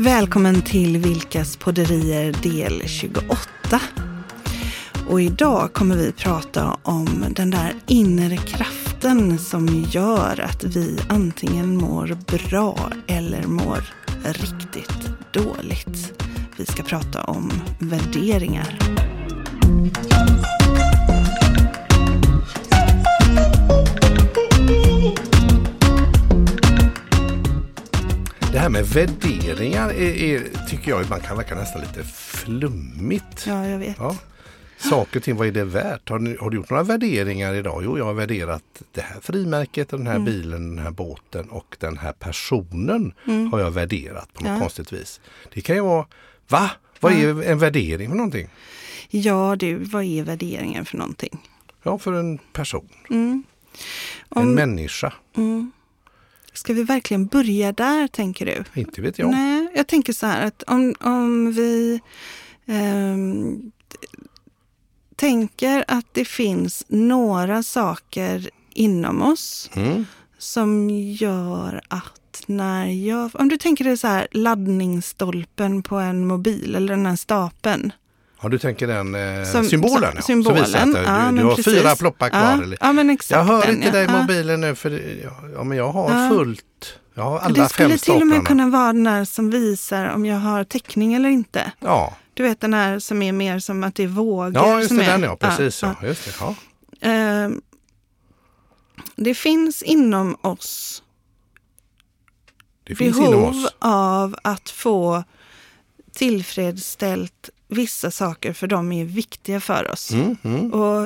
[0.00, 3.80] Välkommen till Vilkas podderier del 28.
[5.08, 11.76] Och idag kommer vi prata om den där inre kraften som gör att vi antingen
[11.76, 13.84] mår bra eller mår
[14.24, 16.22] riktigt dåligt.
[16.56, 18.78] Vi ska prata om värderingar.
[28.68, 33.44] Här med värderingar är, är, tycker jag man kan verka nästan lite flummigt.
[33.46, 33.96] Ja, jag vet.
[33.98, 34.16] Ja.
[34.78, 36.08] Saker och ting, vad är det värt?
[36.08, 37.82] Har, ni, har du gjort några värderingar idag?
[37.84, 38.62] Jo, jag har värderat
[38.92, 40.24] det här frimärket, den här Mm.
[40.24, 43.12] bilen, den här båten och den här personen
[43.52, 44.58] har jag värderat på något Ja.
[44.60, 45.20] konstigt vis.
[45.54, 46.06] Det kan ju vara,
[46.48, 46.70] va?
[47.00, 48.48] Vad är en värdering för någonting?
[49.10, 51.38] Ja, du, vad är värderingen för någonting?
[51.82, 53.42] Ja, för en person, Mm.
[54.36, 55.12] en Om, människa.
[55.36, 55.72] mm.
[56.52, 58.80] Ska vi verkligen börja där, tänker du?
[58.80, 59.30] Inte vet jag.
[59.30, 62.00] Nej, jag tänker så här att om, om vi
[62.66, 63.72] ehm,
[65.16, 70.06] tänker att det finns några saker inom oss Mm.
[70.38, 73.30] som gör att när jag...
[73.34, 77.92] Om du tänker dig så här laddningsstolpen på en mobil eller den här stapeln.
[78.42, 80.12] Ja, du tänker den eh, Som- symbolen?
[80.12, 81.74] som- symbolen, Som visar att du, ja, du men har precis.
[81.74, 82.40] fyra ploppar kvar.
[82.40, 82.78] Ja, eller?
[82.80, 83.30] ja men exakt.
[83.30, 83.92] Jag hör den, inte ja.
[83.92, 84.90] dig i mobilen nu för
[85.54, 86.64] ja, men jag har fullt.
[87.14, 90.26] Jag har alla Det skulle till och med kunna vara den här som visar om
[90.26, 91.72] jag har täckning eller inte.
[91.80, 94.52] Ja, Du vet den här som är mer som att det är vågor.
[94.54, 95.36] ja just som det, är, den ja.
[95.36, 95.94] Precis ja.
[96.02, 96.54] Just det, ja.
[97.10, 97.50] Eh,
[99.16, 101.02] det finns inom oss
[102.84, 103.74] Det finns inom behov oss.
[103.78, 105.24] av att få
[106.12, 110.10] tillfredsställt vissa saker för de är viktiga för oss.
[110.10, 110.72] Mm, mm.
[110.72, 111.02] Och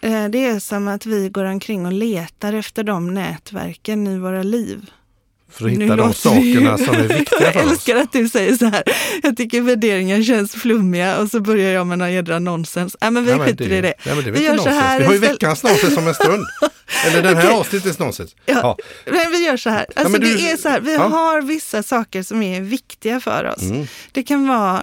[0.00, 4.42] eh, Det är som att vi går omkring och letar efter de nätverken i våra
[4.42, 4.90] liv.
[5.52, 7.70] För att Nu hitta de låter vi- sakerna som är viktiga Jag för oss.
[7.72, 8.82] älskar att du säger så här.
[9.22, 12.96] Jag tycker värderingar känns flummiga och så börjar jag med någon jädra nonsens.
[13.00, 13.94] Nej, men vi Nej, men skiter i det.
[14.06, 14.98] Nej, men det Vi gör så här.
[15.00, 16.44] Vi har ju veckans nonsens om en stund.
[17.06, 17.56] Eller den här Okej.
[17.58, 18.36] avsnittets nonsens.
[18.46, 18.54] Ja.
[18.62, 18.76] Ja.
[19.12, 19.86] Men vi gör så här.
[19.96, 20.80] Alltså men du- det är så här.
[20.80, 21.02] Vi Ja.
[21.02, 23.62] har vissa saker som är viktiga för oss.
[23.62, 23.86] Mm.
[24.12, 24.82] Det kan vara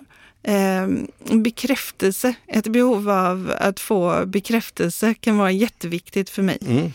[1.44, 2.34] bekräftelse.
[2.47, 6.58] Ett behov av att få bekräftelse kan vara jätteviktigt för mig.
[6.68, 6.94] Mm.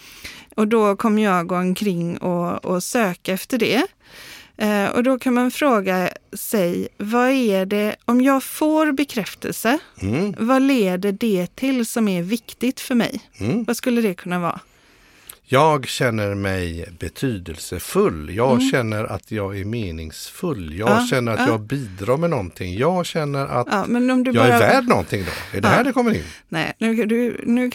[0.57, 3.87] Och då kommer jag gå omkring och, och söka efter det.
[4.57, 10.35] Eh, och då kan man fråga sig, vad är det, om jag får bekräftelse, Mm.
[10.39, 13.21] vad leder det till som är viktigt för mig?
[13.39, 13.65] Mm.
[13.65, 14.61] Vad skulle det kunna vara?
[15.53, 18.31] Jag känner mig betydelsefull.
[18.37, 18.71] Jag Mm.
[18.71, 20.75] känner att jag är meningsfull.
[20.79, 21.47] Jag Ja, känner att ja.
[21.49, 22.75] jag bidrar med någonting.
[22.79, 24.47] Jag känner att Ja, jag bara...
[24.47, 25.57] är värd någonting då.
[25.59, 26.25] Är det här det kommer in?
[26.49, 27.71] Nej, nu, du, nu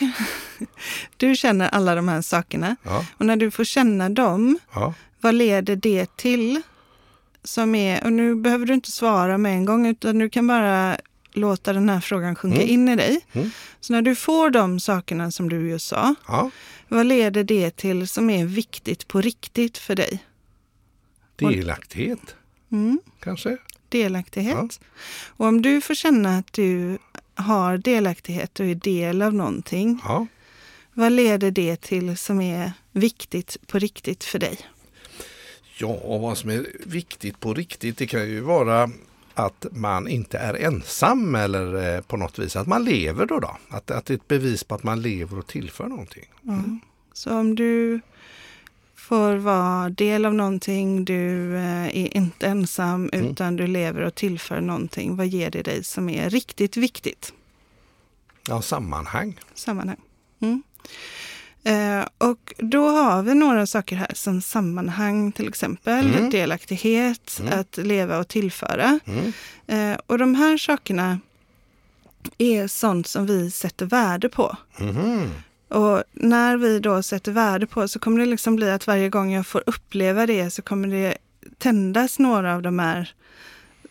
[1.18, 2.76] du känner alla de här sakerna.
[3.18, 4.60] Och när du får känna dem,
[5.22, 6.62] vad leder det till?
[7.44, 10.98] Som är, och nu behöver du inte svara med en gång, utan du kan bara
[11.38, 12.70] låta den här frågan sjunka Mm.
[12.70, 13.26] in i dig.
[13.34, 13.50] Mm.
[13.80, 16.52] Så när du får de sakerna som du just sa, ja.
[16.88, 20.20] vad leder det till som är viktigt på riktigt för dig?
[21.36, 22.36] Delaktighet
[22.72, 23.00] Mm.
[23.20, 23.58] kanske?
[23.90, 24.80] Delaktighet.
[25.28, 26.98] Och om du får känna att du
[27.36, 30.28] har delaktighet och är del av någonting, Ja.
[30.94, 34.58] vad leder det till som är viktigt på riktigt för dig?
[35.78, 38.90] Ja, och vad som är viktigt på riktigt det kan ju vara
[39.38, 43.40] att man inte är ensam eller eh, på något vis att man lever då.
[43.40, 43.58] då.
[43.70, 46.26] Att, att det är ett bevis på att man lever och tillför någonting.
[46.42, 46.64] Ja.
[47.14, 48.00] Så om du
[48.96, 53.26] får vara del av någonting, du eh, är inte ensam Mm.
[53.26, 57.34] utan du lever och tillför någonting, vad ger det dig som är riktigt viktigt?
[58.48, 59.40] Ja, sammanhang.
[59.54, 59.98] Sammanhang.
[61.68, 66.30] Eh, och då har vi några saker här som sammanhang till exempel, Mm.
[66.30, 67.60] delaktighet, Mm.
[67.60, 69.00] att leva och tillföra.
[69.06, 69.34] Mm.
[69.68, 71.20] Eh, och de här sakerna
[72.38, 74.58] är sånt som vi sätter värde på.
[74.80, 75.30] Mhm.
[75.70, 79.32] Och när vi då sätter värde på så kommer det liksom bli att varje gång
[79.34, 81.18] jag får uppleva det så kommer det
[81.58, 83.14] tändas några av de här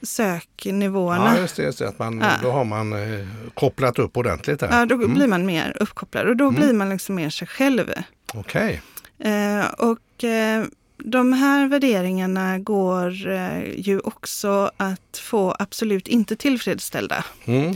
[0.02, 1.32] söknivåerna.
[1.34, 1.62] Ja, just det.
[1.62, 2.30] Just det att man, Ja.
[2.42, 4.68] Då har man eh, kopplat upp ordentligt där.
[4.78, 5.14] Ja, då Mm.
[5.14, 6.60] blir man mer uppkopplad och då Mm.
[6.60, 7.92] blir man liksom mer sig själv.
[8.34, 8.82] Okej.
[9.18, 10.64] Eh, och eh,
[10.98, 17.24] de här värderingarna går eh, ju också att få absolut inte tillfredsställda.
[17.44, 17.74] Mm.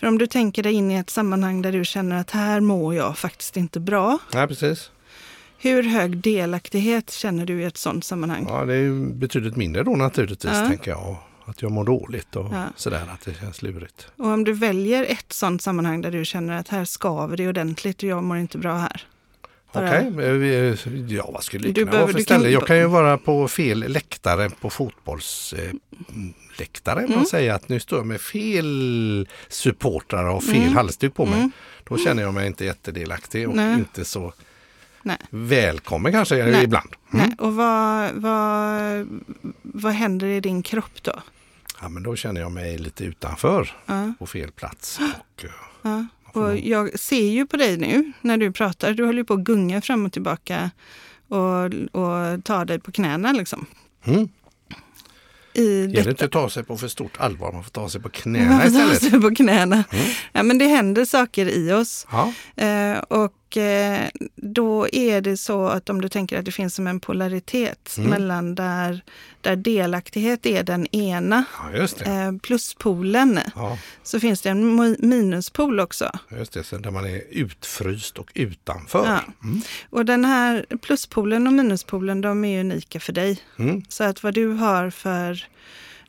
[0.00, 2.94] För om du tänker dig in i ett sammanhang där du känner att här mår
[2.94, 4.18] jag faktiskt inte bra.
[4.32, 4.90] Ja, precis.
[5.60, 8.46] Hur hög delaktighet känner du i ett sådant sammanhang?
[8.48, 10.68] Ja, det är betydligt mindre då naturligtvis, Ja.
[10.68, 11.16] tänker jag.
[11.48, 12.64] Att jag mår dåligt och Ja.
[12.76, 14.08] sådär, att det känns lurigt.
[14.16, 18.02] Och om du väljer ett sådant sammanhang där du känner att här skaver det ordentligt
[18.02, 19.02] och jag mår inte bra här.
[19.72, 20.76] Okej, vi-
[21.16, 22.50] ja vad skulle det kunna behöver- vara för du kan- ställe?
[22.52, 27.00] Jag kan ju vara på fel läktare på fotbollsläktare.
[27.04, 27.10] Eh.
[27.12, 27.24] Mm.
[27.24, 30.74] Säger att nu står jag med fel supportrar och fel Mm.
[30.74, 31.38] halsduk på mig.
[31.38, 31.50] Mm.
[31.84, 33.74] Då känner jag mig inte jättedelaktig och Nej.
[33.78, 34.32] inte så
[35.02, 35.16] Nej.
[35.30, 36.64] välkommen kanske Nej.
[36.64, 36.90] ibland.
[37.12, 37.26] Mm.
[37.26, 37.36] Nej.
[37.38, 39.08] Och vad, vad,
[39.62, 41.12] vad händer i din kropp då?
[41.80, 44.98] Ja, men då känner jag mig lite utanför Ja, på fel plats.
[45.00, 45.50] Och, eh,
[45.82, 46.06] ja.
[46.34, 49.24] får Och nog- jag ser ju på dig nu när du pratar, du håller ju
[49.24, 50.70] på att gunga fram och tillbaka
[51.28, 51.64] och,
[52.02, 53.66] och tar dig på knäna liksom.
[54.04, 54.28] mm.
[55.54, 58.08] I Gäller inte att ta sig på för stort allvar, man får ta sig på
[58.08, 59.02] Man knäna får ta istället.
[59.12, 59.84] sig på knäna.
[59.90, 60.04] Mm.
[60.32, 62.06] Ja, men det händer saker i oss.
[62.10, 62.32] Ja,
[62.64, 64.00] Eh, och eh,
[64.36, 68.10] då är det så att om du tänker att det finns som en polaritet Mm.
[68.10, 69.00] mellan där,
[69.40, 76.10] där delaktighet är den ena ja, eh, pluspolen, Ja, så finns det en minuspol också.
[76.38, 76.64] just det.
[76.64, 79.06] Så där man är utfryst och utanför.
[79.06, 79.20] Ja.
[79.48, 79.60] Mm.
[79.90, 83.38] Och den här pluspolen och minuspolen, de är unika för dig.
[83.58, 83.82] Mm.
[83.88, 85.46] Så att vad du har för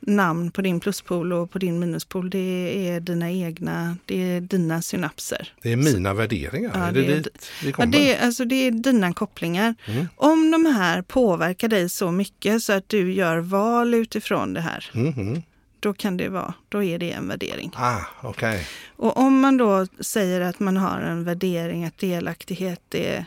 [0.01, 4.81] namn på din pluspol och på din minuspol, det är dina egna, det är dina
[4.81, 5.53] synapser.
[5.61, 6.71] Det är mina värderingar.
[6.73, 7.91] Ja, är det, det är- dit vi Ja, kommer?
[7.91, 9.75] det, är, alltså det är dina kopplingar.
[9.85, 10.07] Mm.
[10.15, 14.85] Om de här påverkar dig så mycket så att du gör val utifrån det här,
[14.93, 15.41] Mm,
[15.79, 17.71] då kan det vara, då är det en värdering.
[17.75, 18.67] Ah, okej.
[18.95, 23.25] Och om man då säger att man har en värdering att delaktighet är,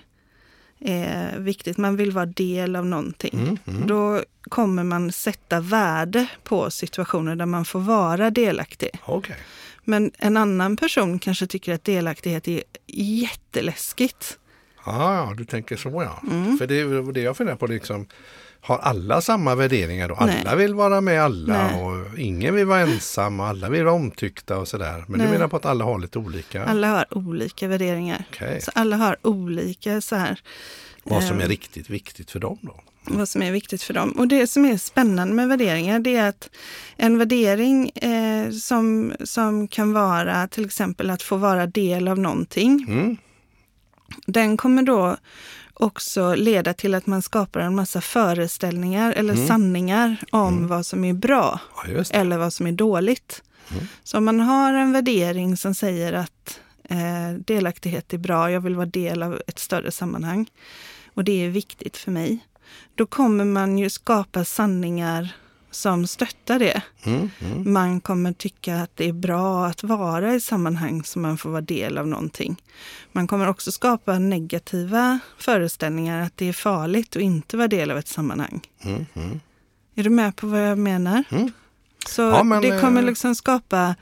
[0.85, 3.87] är viktigt, man vill vara del av någonting, Mm, mm.
[3.87, 8.91] då kommer man sätta värde på situationer där man får vara delaktig.
[9.05, 9.37] Okej.
[9.85, 14.39] Men en annan person kanske tycker att delaktighet är jätteläskigt.
[14.85, 16.23] Ah, ja, du tänker så ja.
[16.31, 16.59] Mm.
[16.59, 17.67] För det är det jag funderar på.
[17.67, 18.07] Liksom,
[18.65, 20.15] har alla samma värderingar då?
[20.15, 20.57] Alla Nej.
[20.57, 21.83] vill vara med alla Nej.
[21.83, 25.05] och ingen vill vara ensam och alla vill vara omtyckta och sådär.
[25.09, 25.27] Men Nej.
[25.27, 26.65] du menar på att alla har lite olika?
[26.65, 28.25] Alla har olika värderingar.
[28.31, 28.61] Okej.
[28.61, 30.41] Så alla har olika så här,
[31.05, 32.81] Vad som är eh, riktigt viktigt för dem då?
[33.05, 34.11] vad som är viktigt för dem.
[34.13, 36.51] Och det som är spännande med värderingar det är att
[36.97, 42.85] en värdering eh, som, som kan vara till exempel att få vara del av någonting,
[42.89, 43.17] Mm.
[44.27, 45.17] den kommer då
[45.75, 49.47] också leda till att man skapar en massa föreställningar eller Mm.
[49.49, 53.43] sanningar om vad som är bra Ja, eller vad som är dåligt.
[53.73, 53.85] Mm.
[54.05, 58.75] Så om man har en värdering som säger att eh, delaktighet är bra, jag vill
[58.75, 60.47] vara del av ett större sammanhang
[61.15, 62.47] och det är viktigt för mig.
[62.95, 65.29] Då kommer man ju skapa sanningar
[65.75, 66.83] som stöttar det.
[67.03, 67.73] Mm, mm.
[67.73, 71.61] Man kommer tycka att det är bra att vara i sammanhang som man får vara
[71.61, 72.63] del av någonting.
[73.13, 77.99] Man kommer också skapa negativa föreställningar att det är farligt att inte vara del av
[77.99, 78.61] ett sammanhang.
[78.83, 79.41] Mm, mm.
[79.95, 81.25] Är du med på vad jag menar?
[81.31, 81.53] Mm.
[82.07, 83.95] Så Ja, men, det kommer eh, liksom skapa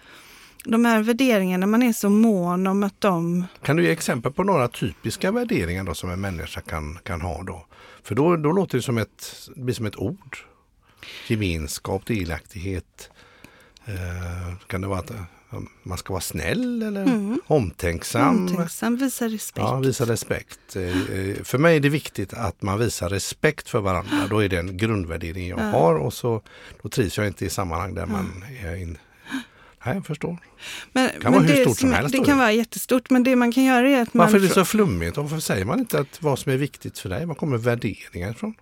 [0.64, 3.44] de här värderingarna, man är så mån om att de...
[3.62, 7.42] Kan du ge exempel på några typiska värderingar då som en människa kan, kan ha
[7.42, 7.66] då?
[8.02, 10.38] För då, då låter det som ett, det blir som ett ord.
[11.26, 13.10] Gemenskap, delaktighet.
[13.84, 15.22] Eh, kan det vara att eh,
[15.82, 17.40] man ska vara snäll eller Mm.
[17.46, 18.46] omtänksam?
[18.48, 19.58] Omtänksam, visa respekt.
[19.58, 20.76] Ja, visa respekt.
[20.76, 20.82] Eh,
[21.12, 24.26] eh, För mig är det viktigt att man visar respekt för varandra.
[24.30, 25.64] Då är det en grundvärdering jag Ja.
[25.64, 26.42] har och så
[26.82, 28.98] då trivs jag inte i sammanhang där man är in.
[29.86, 30.36] Nej, jag förstår.
[30.92, 33.36] men, kan vara hur det stort som är- helst Det kan vara jättestort, men det
[33.36, 34.24] man kan göra är att man...
[34.26, 35.16] Varför är det så flummigt?
[35.16, 37.26] Varför säger man inte att vad som är viktigt för dig?
[37.26, 38.54] Var kommer värderingar ifrån?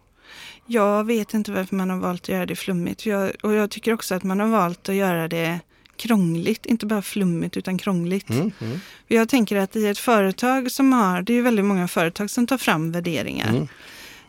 [0.70, 3.06] Jag vet inte varför man har valt att göra det flummigt.
[3.06, 5.60] Jag, och jag tycker också att man har valt att göra det
[5.96, 8.30] krångligt, inte bara flummigt utan krångligt.
[8.30, 11.88] Mm, mm, Jag tänker att i ett företag som har, det är ju väldigt många
[11.88, 13.48] företag som tar fram värderingar.
[13.48, 13.68] mm.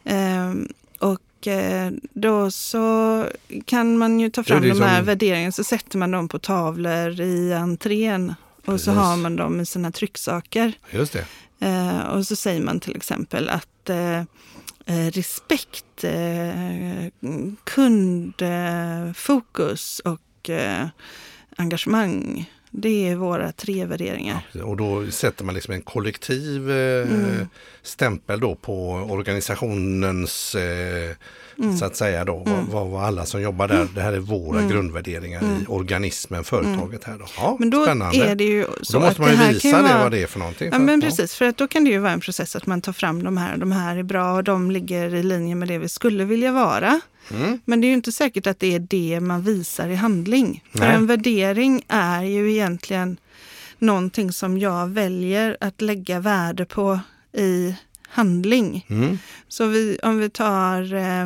[0.06, 0.68] Ehm,
[1.00, 3.26] och eh, då så
[3.66, 7.22] kan man ju ta fram de här som- värderingarna så sätter man dem på tavlor
[7.22, 8.34] i entrén.
[8.60, 8.88] Och så Precis.
[8.94, 10.74] har man dem i sina trycksaker.
[10.92, 11.26] Just det.
[11.68, 13.90] Eh, och så säger man till exempel att
[14.90, 17.10] eh, respekt, eh,
[17.64, 20.88] kundfokus och eh,
[21.58, 22.50] engagemang.
[22.72, 24.42] Det är våra tre värderingar.
[24.64, 27.48] Och då sätter man liksom en kollektiv eh, Mm.
[27.82, 31.16] stämpel då på organisationens eh,
[31.60, 31.78] Mm.
[31.78, 32.36] så att säga då.
[32.46, 37.04] Vad, vad, vad alla som jobbar där, det här är våra grundvärderingar i organismen, företaget
[37.04, 37.26] här då.
[37.38, 37.56] Ja, Mm.
[37.60, 38.18] Men då spännande.
[38.18, 40.28] är det ju så då måste att man ju visa det vara vad det är
[40.28, 40.68] för någonting.
[40.72, 42.82] Ja för- men precis, för att då kan det ju vara en process att man
[42.82, 45.78] tar fram de här, de här är bra och de ligger i linje med det
[45.78, 47.02] vi skulle vilja vara.
[47.34, 47.60] Mm.
[47.66, 50.64] Men det är ju inte säkert att det är det man visar i handling.
[50.72, 50.96] För Nej.
[50.96, 53.18] en värdering är ju egentligen
[53.80, 57.00] någonting som jag väljer att lägga värde på
[57.38, 57.76] i
[58.10, 58.86] handling.
[58.90, 59.20] Mm.
[59.48, 61.22] Så vi, om vi tar, eh,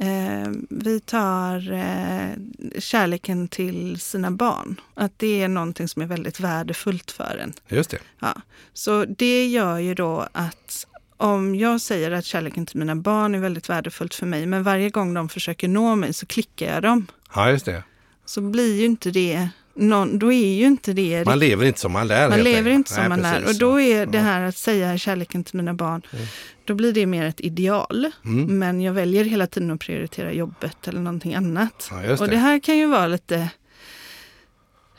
[0.00, 2.30] eh, vi tar eh,
[2.78, 4.80] kärleken till sina barn.
[4.94, 7.52] Att det är någonting som är väldigt värdefullt för en.
[7.68, 7.98] Just det.
[8.18, 8.34] Ja,
[8.72, 10.86] så det gör ju då att
[11.16, 14.90] om jag säger att kärleken till mina barn är väldigt värdefullt för mig, men varje
[14.90, 17.06] gång de försöker nå mig så klickar jag dem.
[17.34, 17.82] Ja, just det.
[18.24, 21.92] Så blir ju inte det, någon, då är ju inte det Man lever inte som
[21.92, 22.28] man lär.
[22.28, 22.74] man lever enkelt.
[22.74, 23.44] inte som Nej, man lär.
[23.48, 24.24] Och då är det Ja.
[24.24, 26.26] här att säga kärleken till mina barn, Mm.
[26.64, 28.10] då blir det mer ett ideal.
[28.24, 28.58] Mm.
[28.58, 31.88] Men jag väljer hela tiden att prioritera jobbet eller någonting annat.
[31.90, 32.34] Ja, just Och det.
[32.34, 33.48] det här kan ju vara lite...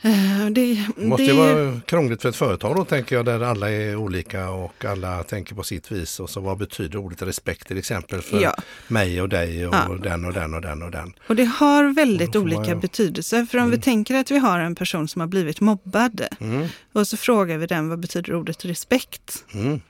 [0.02, 3.70] eh, Det, måste det ju vara krångligt för ett företag då tänker jag där alla
[3.70, 6.20] är olika och alla tänker på sitt vis.
[6.20, 8.54] Och så vad betyder ordet respekt till exempel för Ja.
[8.88, 9.96] mig och dig och Ja.
[10.02, 11.12] den och den och den och den.
[11.26, 13.44] Och det har väldigt olika ju- betydelser.
[13.44, 16.66] För om vi tänker att vi har en person som har blivit mobbad Mm.
[16.92, 19.44] och så frågar vi den vad betyder ordet respekt?
[19.54, 19.80] Mm.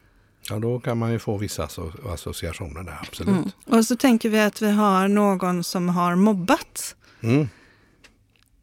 [0.50, 3.29] Ja, då kan man ju få vissa asso- associationer där, absolut.
[3.35, 3.50] Mm.
[3.67, 6.97] Och så tänker vi att vi har någon som har mobbat.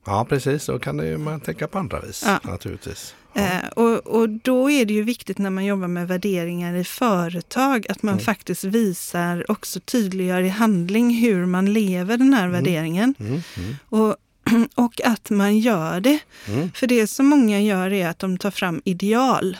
[0.07, 0.17] Mm.
[0.17, 0.65] Ja, precis.
[0.65, 2.39] Då kan det man tänka på andra vis Ja.
[2.51, 3.15] naturligtvis.
[3.33, 3.41] Ja.
[3.41, 7.85] Eh, och, och då är det ju viktigt när man jobbar med värderingar i företag
[7.89, 8.25] att man Mm.
[8.25, 13.15] faktiskt visar, också tydliggör i handling hur man lever den här värderingen.
[13.19, 13.31] Mm.
[13.57, 13.75] Mm.
[13.89, 14.15] Och,
[14.75, 16.19] och att man gör det.
[16.47, 16.71] Mm.
[16.71, 19.57] För det som många gör är att de tar fram ideal.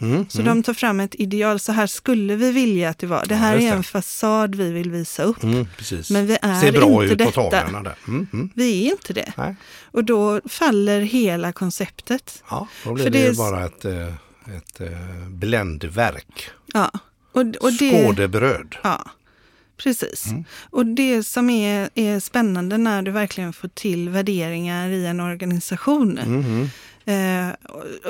[0.00, 0.26] Mm.
[0.28, 0.56] Så Mm.
[0.56, 3.24] de tar fram ett ideal, så här skulle vi vilja att det var.
[3.26, 5.42] Det Ja, här just är en fasad vi vill visa upp.
[5.42, 5.66] Mm.
[6.10, 7.32] Men vi är Ser bra inte ut på detta.
[7.50, 7.94] tavlorna där.
[8.08, 8.26] Mm.
[8.32, 8.50] Mm.
[8.54, 9.32] Vi är inte det.
[9.36, 9.54] Nej.
[9.90, 12.42] Och då faller hela konceptet.
[12.50, 14.08] Ja, då blir För det, det är bara ett, eh,
[14.56, 16.50] ett eh, bländverk.
[16.74, 16.90] Ja.
[17.32, 18.76] Och, och det, Skådebröd.
[18.82, 19.04] ja,
[19.76, 20.26] precis.
[20.26, 20.44] Mm.
[20.70, 26.18] Och det som är, är spännande när du verkligen får till värderingar i en organisation.
[26.26, 26.70] Mhm.
[27.08, 27.48] Eh,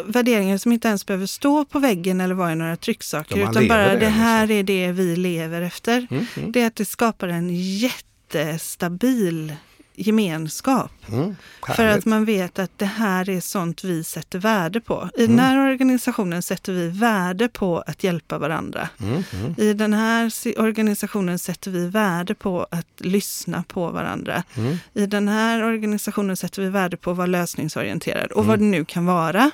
[0.04, 3.36] värderingar som inte ens behöver stå på väggen eller vara i några trycksaker.
[3.36, 4.58] Man utan bara det, det, här liksom.
[4.58, 6.06] är det vi lever efter.
[6.10, 6.26] Mm.
[6.36, 6.52] Mm.
[6.52, 9.52] Det är att det skapar en jättestabil
[9.98, 10.90] gemenskap.
[11.12, 11.36] Mm.
[11.76, 15.08] För att man vet att det här är sånt vi sätter värde på.
[15.16, 15.36] I Mm.
[15.36, 18.88] den här organisationen sätter vi värde på att hjälpa varandra.
[19.00, 19.22] Mm.
[19.32, 19.54] Mm.
[19.58, 24.42] I den här organisationen sätter vi värde på att lyssna på varandra.
[24.56, 24.76] Mm.
[24.94, 28.84] I den här organisationen sätter vi värde på att vara lösningsorienterad och vad det nu
[28.84, 29.50] kan vara.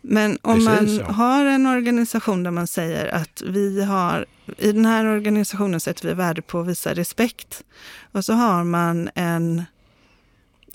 [0.00, 1.12] Men om Precis, man ja.
[1.12, 4.26] har en organisation där man säger att vi har,
[4.56, 7.64] i den här organisationen sätter vi värde på att visa respekt.
[8.12, 9.64] Och så har man en,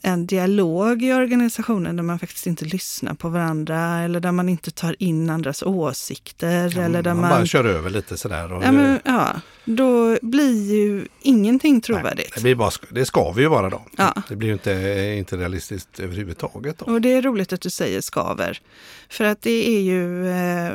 [0.05, 4.71] en dialog i organisationen där man faktiskt inte lyssnar på varandra eller där man inte
[4.71, 6.79] tar in andras åsikter.
[6.79, 8.53] eller där man, man, bara kör över lite sådär.
[8.53, 9.29] Och ja, men, ja,
[9.65, 12.29] då blir ju ingenting trovärdigt.
[12.29, 13.81] Nej, det, blir bara, det ska vi ju vara då.
[13.97, 14.13] Ja.
[14.29, 14.71] Det blir ju inte,
[15.17, 16.77] inte realistiskt överhuvudtaget.
[16.77, 16.85] Då.
[16.85, 18.61] Och det är roligt att du säger skaver.
[19.09, 20.73] För att det är ju, eh,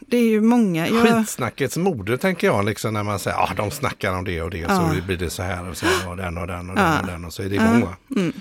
[0.00, 0.88] det är ju många.
[0.88, 4.42] Jag, Skitsnackets moder tänker jag, liksom när man säger att ah, de snackar om det
[4.42, 4.94] och det Ja.
[4.96, 6.82] så blir det så här och så här och den och den och Ja.
[6.82, 7.68] den och den och så är det Ja.
[7.76, 7.80] igång.
[7.82, 7.96] Va?
[8.16, 8.32] Mm.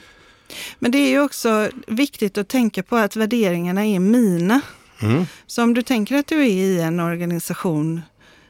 [0.79, 4.61] Men det är ju också viktigt att tänka på att värderingarna är mina.
[5.01, 5.25] Mm.
[5.47, 8.01] Så om du tänker att du är i en organisation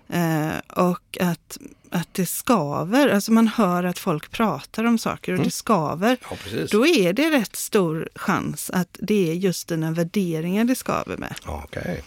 [0.10, 0.50] eh,
[0.86, 1.58] och att,
[1.92, 5.46] att det skaver, alltså man hör att folk pratar om saker och Mm.
[5.46, 6.38] det skaver, Ja,
[6.72, 11.36] då är det rätt stor chans att det är just dina värderingar det skaver med.
[11.46, 12.04] Ja, okej.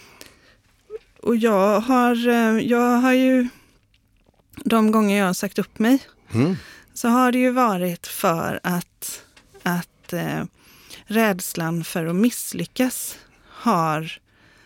[1.23, 3.47] Och jag har, eh, jag har ju,
[4.65, 5.99] de gånger jag har sagt upp mig,
[6.33, 6.55] Mm.
[6.93, 9.21] så har det ju varit för att,
[9.63, 10.43] att eh,
[11.05, 14.11] rädslan för att misslyckas har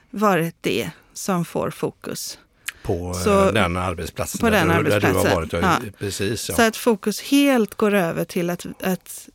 [0.09, 2.39] varit det som får fokus.
[2.83, 4.39] På Så- eh, den arbetsplatsen.
[4.39, 5.53] på den där, du- Där du arbetsplatsen, har varit.
[5.53, 5.59] Ja.
[5.85, 5.91] ja.
[6.00, 6.55] Precis, ja.
[6.55, 9.29] Så att fokus helt går över till att, att,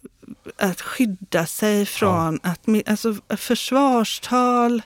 [0.57, 4.83] att skydda sig från att, mi- alltså försvarstal,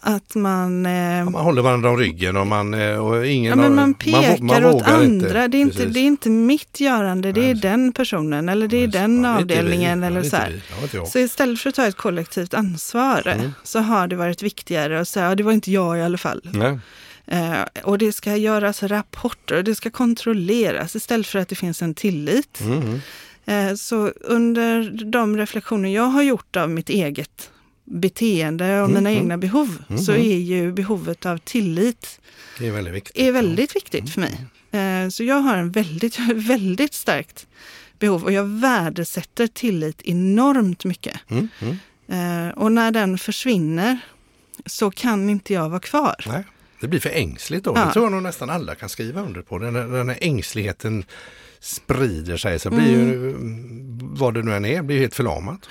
[0.00, 0.86] att man...
[0.86, 4.42] Eh, man håller varandra om ryggen och man, eh, och ingen Ja, men man pekar
[4.42, 5.48] man åt vågar andra.
[5.48, 5.94] det, är inte, Precis.
[5.94, 9.30] det är inte mitt görande, det är den personen eller det är Ja, den inte
[9.30, 10.00] avdelningen.
[10.00, 10.36] Ja, är eller inte så.
[10.76, 11.08] Ja, inte jag.
[11.08, 13.50] så istället för att ta ett kollektivt ansvar Mm.
[13.62, 16.40] så har det varit viktigare att säga, ja, det var inte jag i alla fall.
[16.52, 16.78] Nej.
[17.26, 21.82] Eh, och det ska göras rapporter och det ska kontrolleras istället för att det finns
[21.82, 22.60] en tillit.
[22.60, 23.00] Mm.
[23.76, 27.50] Så under de reflektioner jag har gjort av mitt eget
[27.86, 29.22] beteende och Mm, mina mm.
[29.22, 30.26] egna behov Mm, så mm.
[30.26, 32.20] är ju behovet av tillit
[32.58, 33.16] Det är väldigt viktigt.
[33.16, 34.44] är väldigt viktigt för mig.
[34.70, 37.46] Eh, Så jag har en väldigt, väldigt starkt
[37.98, 41.16] behov och jag värdesätter tillit enormt mycket.
[41.28, 41.48] Mm.
[41.60, 41.76] Mm.
[42.48, 43.98] Eh, Och när den försvinner
[44.66, 46.14] så kan inte jag vara kvar.
[46.26, 46.44] Nej.
[46.80, 47.72] Det blir för ängsligt då.
[47.76, 47.84] Ja.
[47.84, 49.58] Det tror jag nog nästan alla kan skriva under på.
[49.58, 51.04] Den, den här ängsligheten
[51.60, 53.10] sprider sig så blir Mm.
[53.10, 53.34] ju,
[54.00, 55.68] vad det nu än är, blir helt förlamat.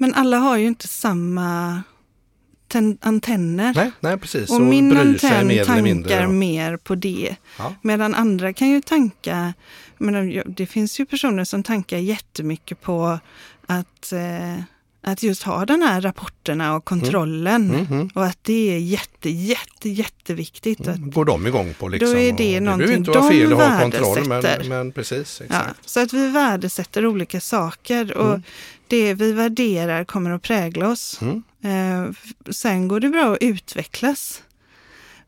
[0.00, 1.82] Men alla har ju inte samma
[2.68, 3.72] ten- antenner.
[3.74, 4.50] Nej, nej precis.
[4.50, 6.22] och min bryr sig antenn mer tankar mindre.
[6.22, 6.28] då.
[6.28, 7.36] mer på det.
[7.58, 7.74] Ja.
[7.82, 9.54] Medan andra kan ju tanka,
[9.98, 13.18] men det finns ju personer som tankar jättemycket på
[13.66, 14.62] att, eh,
[15.02, 17.70] att just ha den här rapporterna och kontrollen.
[17.74, 18.10] Mm, mm.
[18.14, 20.88] Och att det är jätte, jätte, jätteviktigt.
[20.88, 22.12] Att, Går de igång på liksom?
[22.12, 25.40] Då är det och någonting inte vara de fel att ha kontroll men, men precis.
[25.40, 25.88] ja, Exakt.
[25.88, 28.42] så att vi värdesätter olika saker och Mm.
[28.86, 31.20] det vi värderar kommer att prägla oss.
[31.22, 31.42] Mm.
[31.64, 32.12] Eh,
[32.50, 34.42] sen går det bra att utvecklas.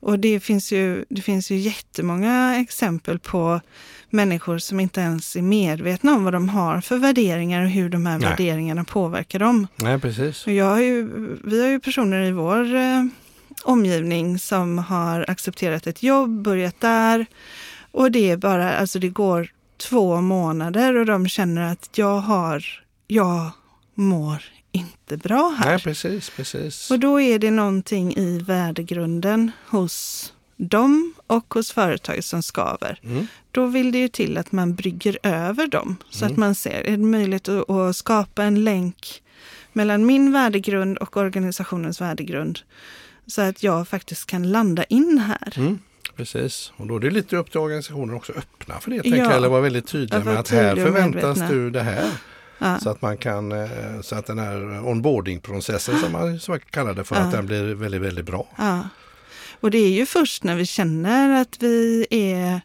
[0.03, 3.61] Och det finns, ju, det finns ju jättemånga exempel på
[4.11, 8.07] människor som inte ens är medvetna om vad de har för värderingar och hur de
[8.07, 8.29] här Nej.
[8.29, 9.67] värderingarna påverkar dem.
[9.77, 10.47] Nej, precis.
[10.47, 11.09] Och jag har ju,
[11.45, 13.05] vi har ju personer i vår eh,
[13.65, 17.27] omgivning som har accepterat ett jobb, börjat där.
[17.91, 22.65] Och det är bara, alltså det går två månader och de känner att jag har,
[23.07, 23.51] jag
[23.95, 25.71] mår inte bra här.
[25.71, 26.91] Nej, precis, precis.
[26.91, 33.01] Och då är det någonting i värdegrunden hos dem och hos företag som skaver.
[33.05, 33.27] Mm.
[33.51, 36.33] Då vill det ju till att man brygger över dem så Mm.
[36.33, 39.23] att man ser, är det möjligt att, skapa en länk
[39.73, 42.59] mellan min värdegrund och organisationens värdegrund
[43.27, 45.53] så att jag faktiskt kan landa in här.
[45.57, 45.79] Mm.
[46.17, 48.97] Precis, och då är det lite upp till organisationen också att öppna för det.
[48.97, 49.03] Ja.
[49.03, 51.49] Tänker jag, eller vara väldigt tydlig med att här förväntas medvetna.
[51.49, 52.11] du det här.
[52.63, 52.79] Ja.
[52.79, 56.95] Så att man kan, eh, så att den här onboardingprocessen som man, som man kallar
[56.95, 57.23] det för, Ja.
[57.23, 58.49] att den blir väldigt, väldigt bra.
[58.59, 58.89] Ja.
[59.61, 62.61] Och det är ju först när vi känner att vi är...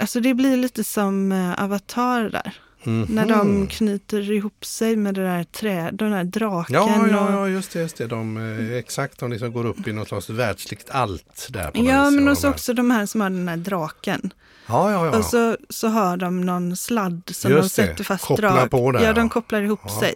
[0.00, 2.52] Alltså det blir lite som eh, Avatar där.
[2.84, 3.06] Mhm.
[3.08, 6.74] När de knyter ihop sig med det där träd, den där draken.
[6.74, 7.80] Ja, ja, och, ja, just det.
[7.80, 8.06] Just det.
[8.06, 11.70] De, eh, exakt, de liksom går upp i något slags världsligt allt där.
[11.70, 14.32] På Ja, men också, här- också de här som har den här draken.
[14.66, 15.18] Ja, ja, ja.
[15.18, 17.88] Och så, så har de någon sladd som Just de det.
[17.88, 18.70] sätter fast Kopplar drag.
[18.70, 20.14] på där, ja, de kopplar ihop sig.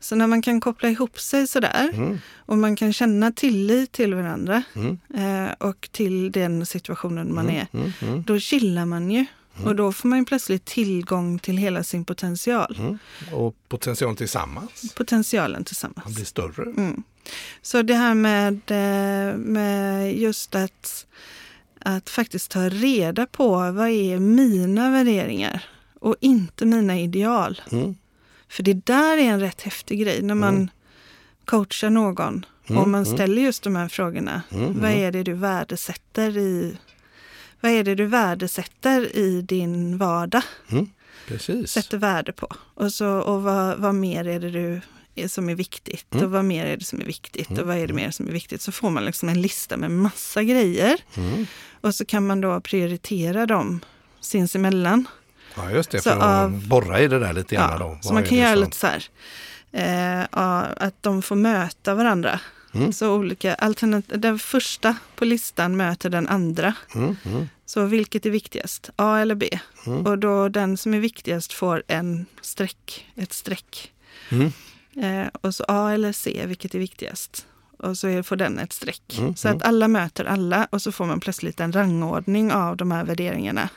[0.00, 4.14] Så när man kan koppla ihop sig sådär Mm, och man kan känna tillit till
[4.14, 9.26] varandra mm, eh, och till den situationen man är, mm, mm, då chillar man ju.
[9.64, 12.76] Och då får man ju plötsligt tillgång till hela sin potential.
[12.78, 12.98] mm.
[13.32, 16.14] Och potential tillsammans Potentialen tillsammans.
[16.14, 16.62] bli större.
[16.62, 17.02] Mm.
[17.62, 21.06] Så det här med, eh, med just att,
[21.80, 25.64] att faktiskt ta reda på vad är mina värderingar
[26.00, 27.60] och inte mina ideal.
[27.72, 27.94] Mm.
[28.48, 30.68] För det där är en rätt häftig grej när man Mm.
[31.44, 33.14] coachar någon Mm, och man mm.
[33.16, 34.42] ställer just de här frågorna.
[34.50, 35.04] Mm, Vad mm.
[35.04, 36.76] är det du värdesätter i
[37.60, 40.42] vad är det du värdesätter i din vardag?
[40.70, 40.90] Mm.
[41.28, 41.70] Precis.
[41.70, 42.48] Sätter värde på.
[42.74, 44.80] Och, så, och vad, vad mer är det du
[45.14, 46.14] är som är viktigt?
[46.14, 46.24] Mm.
[46.24, 47.58] Och vad mer är det som är viktigt?
[47.58, 48.60] Och vad är det mer som är viktigt?
[48.62, 50.98] Så får man liksom en lista med massa grejer.
[51.16, 51.46] Mm.
[51.80, 53.80] Och så kan man då prioritera dem
[54.20, 55.08] sinsemellan.
[55.56, 55.98] Ja, just det.
[56.00, 57.70] Så För att av- borra i det där lite grann.
[57.72, 57.98] Ja, då.
[58.02, 59.04] så man kan göra som- lite så här.
[59.72, 60.26] Eh,
[60.86, 62.40] att de får möta varandra.
[62.74, 62.92] Mm.
[62.92, 64.20] Så olika alternativ.
[64.20, 66.74] Den första på listan möter den andra.
[66.94, 68.90] Mm, mm, Så vilket är viktigast?
[68.96, 69.58] A eller B?
[69.86, 70.06] Mm.
[70.06, 73.92] Och då den som är viktigast får en streck, ett streck.
[74.30, 74.52] mm.
[74.96, 77.46] Eh, och så A eller C, vilket är viktigast?
[77.78, 79.18] Och så får den ett streck.
[79.18, 82.90] Mm, Så att alla möter alla och så får man plötsligt en rangordning av de
[82.90, 83.68] här värderingarna.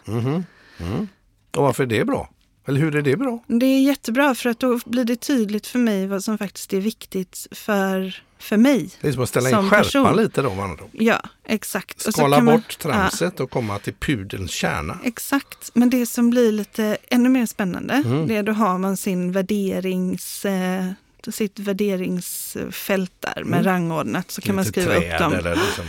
[1.57, 2.29] Och varför är det bra?
[2.65, 3.43] Eller hur är det bra?
[3.47, 6.79] Det är jättebra för att då blir det tydligt för mig vad som faktiskt är
[6.81, 8.89] viktigt för, för mig.
[9.01, 10.15] Det är som att ställa in skärpan person.
[10.17, 10.55] lite då.
[10.55, 10.83] med andra.
[10.91, 11.95] Ja, exakt.
[11.97, 14.97] Och så Skala kan man- bort tramset och komma till pudelns kärna.
[15.01, 18.27] Ja, exakt, men det som blir lite ännu mer spännande, Mm.
[18.27, 20.85] det är då har man sin värderings, eh,
[21.31, 23.63] sitt värderingsfält där med Mm.
[23.73, 24.31] rangordnat.
[24.31, 25.33] Så kan man Lite skriva upp dem.
[25.33, 25.85] Eller liksom.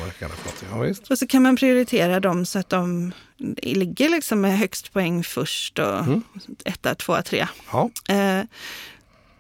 [0.71, 1.11] Ja, visst.
[1.11, 3.13] Och så kan man prioritera dem så att de
[3.63, 6.23] ligger liksom med högst poäng först och Mm.
[6.65, 7.49] etta, tvåa, trea.
[7.73, 7.91] Ja.
[8.09, 8.45] Eh,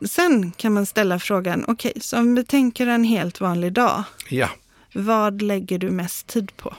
[0.08, 4.48] sen kan man ställa frågan, okej, så om vi tänker en helt vanlig dag, ja.
[4.94, 6.74] vad lägger du mest tid på?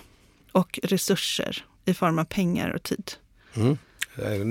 [0.52, 3.12] Och resurser i form av pengar och tid.
[3.56, 3.78] Mm.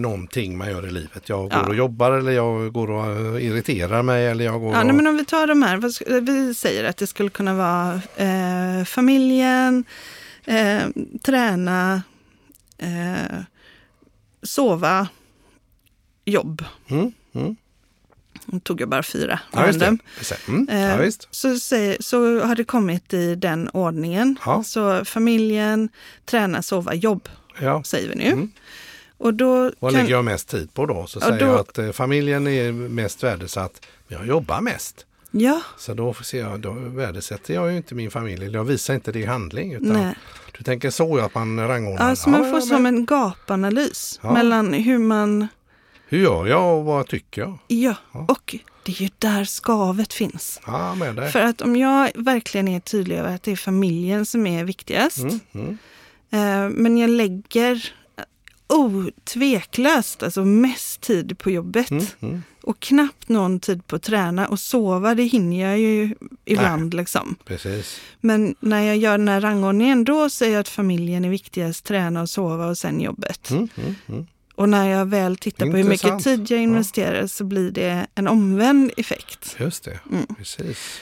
[0.03, 1.29] Någonting man gör i livet.
[1.29, 1.67] Jag går Ja.
[1.69, 3.07] och jobbar eller jag går och
[3.37, 4.87] eh, irriterar mig eller jag går Ja, och...
[4.87, 8.85] nej, men om vi tar de här, vi säger att det skulle kunna vara eh,
[8.85, 9.85] familjen,
[10.45, 10.83] eh,
[11.23, 12.03] träna,
[12.83, 13.39] eh,
[14.43, 15.09] sova,
[16.25, 16.65] jobb.
[16.89, 17.13] Mm.
[17.35, 17.57] Mm.
[18.47, 19.99] Nu tog jag bara fyra Ja, random.
[20.49, 20.67] Mm.
[20.71, 21.29] Ja, Eh, visst.
[21.31, 21.59] så,
[22.01, 24.37] så har det kommit i den ordningen.
[24.45, 24.63] Ja.
[24.65, 25.89] Så familjen,
[26.25, 27.29] träna, sova, jobb
[27.61, 27.83] Ja.
[27.85, 28.25] säger vi nu.
[28.25, 28.51] Mm.
[29.19, 31.07] Och då Vad kan, lägger jag mest tid på då?
[31.07, 33.87] Så Ja, säger då- jag att eh, familjen är mest värdesatt.
[34.09, 35.07] Men jag jobbar mest.
[35.35, 38.45] Ja, Så då, får se jag, då värdesätter jag ju inte min familj.
[38.47, 39.73] Eller jag visar inte det i handling.
[39.73, 40.15] Utan nej.
[40.59, 42.09] Du tänker så att man rangordnar.
[42.09, 44.33] Ja, så man Ja, får ja, som men en gapanalys Ja.
[44.33, 45.47] mellan hur man
[46.09, 47.59] Hur gör jag och vad tycker jag?
[47.67, 47.95] Ja,
[48.29, 50.61] och det är ju där skavet finns.
[50.67, 51.31] Ja, med dig.
[51.31, 55.19] För att om jag verkligen är tydlig över att det är familjen som är viktigast,
[55.19, 55.79] Mm, mm,
[56.31, 57.93] eh, men jag lägger
[58.73, 61.91] otveklöst alltså mest tid på jobbet.
[61.91, 66.15] Mm, mm, Och knappt någon tid på att träna och sova, det hinner jag ju
[66.45, 66.95] ibland.
[66.95, 67.37] Liksom.
[67.45, 68.01] precis.
[68.21, 72.23] Men när jag gör den här rangordningen, då säger jag att familjen är viktigast, träna
[72.23, 73.51] och sova och sen jobbet.
[73.51, 74.27] Mm, mm, mm.
[74.55, 76.25] Och när jag väl tittar på hur mycket Intressant.
[76.49, 79.57] tid jag investerar så blir det en omvänd effekt.
[79.59, 80.27] Just det, Mm.
[80.39, 81.01] precis.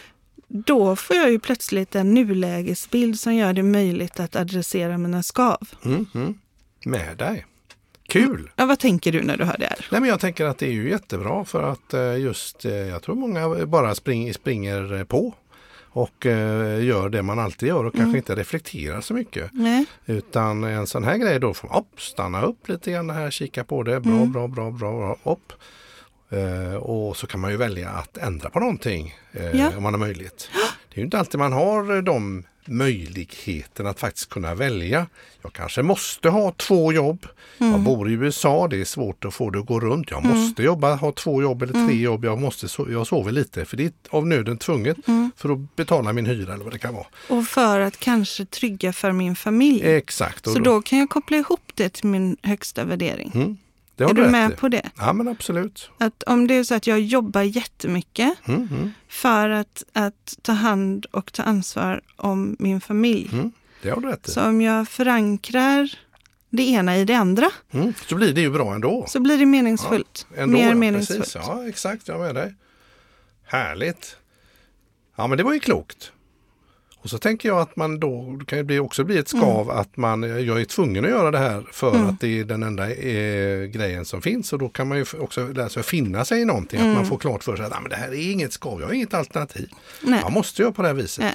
[0.49, 5.69] Då får jag ju plötsligt en nulägesbild som gör det möjligt att adressera mina skav.
[5.85, 6.39] Mm, mm.
[6.85, 7.47] Med dig.
[8.11, 8.51] Kul!
[8.57, 9.87] Ja, vad tänker du när du hör det här?
[9.91, 13.03] Nej, men jag tänker att det är ju jättebra för att eh, just, eh, jag
[13.03, 15.35] tror många bara spring, springer eh, på
[15.93, 16.27] och
[16.81, 19.51] gör det man alltid gör och kanske inte reflekterar så mycket.
[19.53, 19.85] Nej.
[20.07, 23.65] Utan en sån här grej då får man upp, stanna upp lite grann här, kika
[23.65, 25.53] på det, bra, bra, bra, bra, bra, upp.
[26.83, 29.15] Och så kan man ju välja att ändra på någonting
[29.53, 29.71] Ja.
[29.77, 30.49] om man har möjlighet.
[30.89, 35.07] Det är ju inte alltid man har de möjligheterna att faktiskt kunna välja.
[35.43, 37.27] Jag kanske måste ha två jobb.
[37.59, 40.11] Jag bor i USA, det är svårt att få det att gå runt.
[40.11, 42.25] Jag måste jobba, ha två jobb eller tre jobb.
[42.25, 44.97] Jag, måste, jag sover lite för det är av nöden tvunget
[45.37, 47.07] för att betala min hyra eller vad det kan vara.
[47.29, 49.83] Och för att kanske trygga för min familj.
[49.83, 50.45] Exakt.
[50.45, 53.59] Så då kan jag koppla ihop det till min högsta värdering.
[54.01, 54.55] Det har är du rätt med i.
[54.57, 54.91] på det?
[54.99, 55.91] Ja men absolut.
[55.99, 60.53] Att om det är så att jag jobbar jättemycket Mm, mm, för att, att ta
[60.53, 63.29] hand och ta ansvar om min familj.
[63.33, 63.53] mm.
[63.83, 64.31] Det har du rätt i.
[64.31, 65.99] Så om jag förankrar
[66.51, 69.05] det ena i det andra Mm, så blir det ju bra ändå.
[69.09, 70.27] så blir det meningsfullt.
[70.37, 71.21] ändå Mer ja, meningsfullt.
[71.21, 71.35] Precis.
[71.35, 72.55] Ja exakt, jag är med dig.
[73.47, 74.17] Härligt.
[75.17, 76.13] Ja men det var ju klokt.
[77.03, 79.97] Och så tänker jag att man då det kan ju också bli ett skav att
[79.97, 83.65] man, jag är tvungen att göra det här för att det är den enda eh,
[83.65, 84.53] grejen som finns.
[84.53, 86.81] Och då kan man ju också lära sig att finna sig i någonting.
[86.81, 88.87] Att man får klart för sig att ah, men det här är inget skav, jag
[88.87, 89.69] har inget alternativ.
[90.01, 90.21] Nej.
[90.23, 91.25] Jag måste göra på det här viset.
[91.25, 91.35] Nej.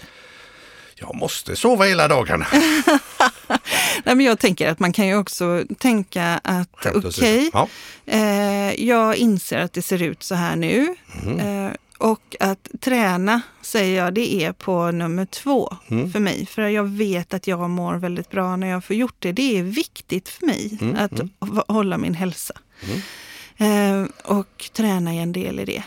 [0.96, 2.48] Jag måste sova hela dagarna.
[4.04, 7.50] Nej, men jag tänker att man kan ju också tänka att okej, åsido.
[7.54, 7.68] Ja.
[8.06, 10.96] eh, jag inser att det ser ut så här nu.
[11.26, 11.40] Mm.
[11.40, 16.12] Eh, och att träna, säger jag, det är på nummer två Mm.
[16.12, 16.46] för mig.
[16.46, 19.32] För jag vet att jag mår väldigt bra när jag får gjort det.
[19.32, 22.54] Det är viktigt för mig Mm, att h- hålla min hälsa.
[23.58, 25.84] Eh, och träna är en del i det.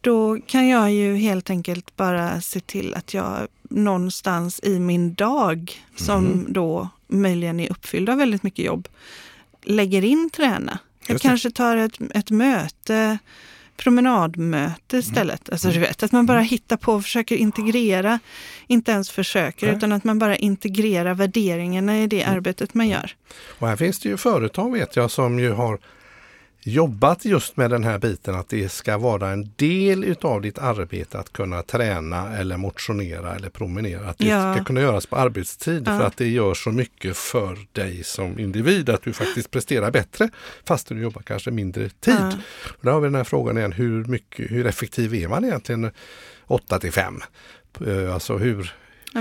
[0.00, 5.84] Då kan jag ju helt enkelt bara se till att jag någonstans i min dag,
[5.96, 6.46] som Mm.
[6.48, 8.88] då möjligen är uppfylld av väldigt mycket jobb,
[9.62, 10.78] lägger in träna.
[11.08, 13.18] Jag kanske tar ett, ett möte,
[13.76, 15.50] promenadmöte istället.
[15.50, 18.18] Alltså du vet, att man bara hittar på och försöker integrera,
[18.66, 19.76] inte ens försöker, Nej.
[19.76, 23.16] utan att man bara integrerar värderingarna i det arbetet man gör.
[23.58, 25.78] Och här finns det ju företag vet jag som ju har
[26.68, 31.18] jobbat just med den här biten att det ska vara en del utav ditt arbete
[31.18, 34.08] att kunna träna eller motionera eller promenera.
[34.10, 34.54] Att det Ja.
[34.54, 35.98] ska kunna göras på arbetstid Ja.
[35.98, 40.28] för att det gör så mycket för dig som individ att du faktiskt presterar bättre
[40.64, 42.14] fast du jobbar kanske mindre tid.
[42.14, 42.32] Ja.
[42.68, 45.90] Och där har vi den här frågan igen, hur, mycket, hur effektiv är man egentligen
[46.46, 47.20] 8 till 5?
[48.12, 48.74] Alltså hur,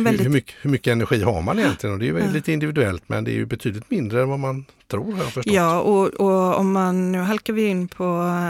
[0.04, 1.94] väldigt hur, mycket, hur mycket energi har man egentligen?
[1.94, 4.66] Och det är ju lite individuellt men det är ju betydligt mindre än vad man
[4.88, 5.54] tror har jag förstått.
[5.54, 8.06] Ja, och, och om man, nu halkar vi in på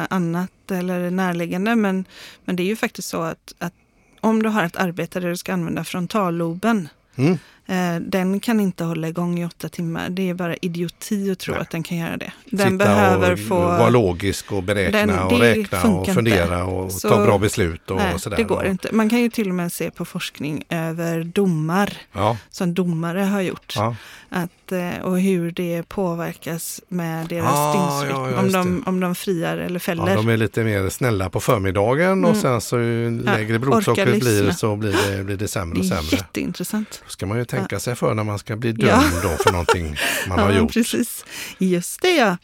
[0.10, 2.06] annat eller närliggande, men,
[2.46, 3.74] men det är ju faktiskt så att, att
[4.22, 7.38] om du har ett arbete där du ska använda frontalloben, Mm.
[7.68, 10.10] Eh, den kan inte hålla igång i åtta timmar.
[10.10, 11.62] Det är bara idioti att tro Nej.
[11.62, 12.32] att den kan göra det.
[12.46, 13.56] Den Sitta behöver och få...
[13.60, 16.14] vara logisk och beräkna Den- och räkna och inte.
[16.14, 18.38] fundera och Så- ta bra beslut och Nej, sådär.
[18.38, 18.90] det går inte.
[18.92, 23.42] Man kan ju till och med se på forskning över domar Ja, som domare har
[23.42, 23.74] gjort.
[23.76, 23.96] ja.
[24.30, 28.22] Att, eh, och hur det påverkas med deras Ah, dygnsrytm.
[28.34, 30.10] ja, om, de, om de friar eller fäller.
[30.10, 32.42] ja, de är lite mer snälla på förmiddagen och Mm.
[32.42, 36.04] sen så ju lägre blodsockret blir så blir det, blir det sämre och sämre.
[36.12, 37.02] jätteintressant.
[37.06, 39.20] Då ska man ju tänka sig för när man ska bli dömd Ja.
[39.24, 39.96] då för någonting
[40.28, 40.74] man har ja, gjort.
[40.74, 41.26] precis.
[41.58, 42.38] Just det ja.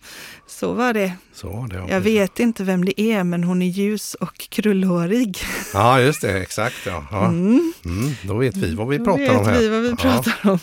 [0.47, 1.13] Så var det.
[1.33, 2.13] Så, det har Jag vi.
[2.19, 5.37] vet inte vem det är, men hon är ljus och krullhårig.
[5.73, 6.75] Ja, just det, exakt.
[6.85, 7.05] Ja.
[7.11, 7.25] Ja.
[7.25, 7.73] Mm.
[7.85, 9.59] Mm, då vet vi vad vi Då pratar om här.
[9.59, 10.59] vi vad vi pratar om.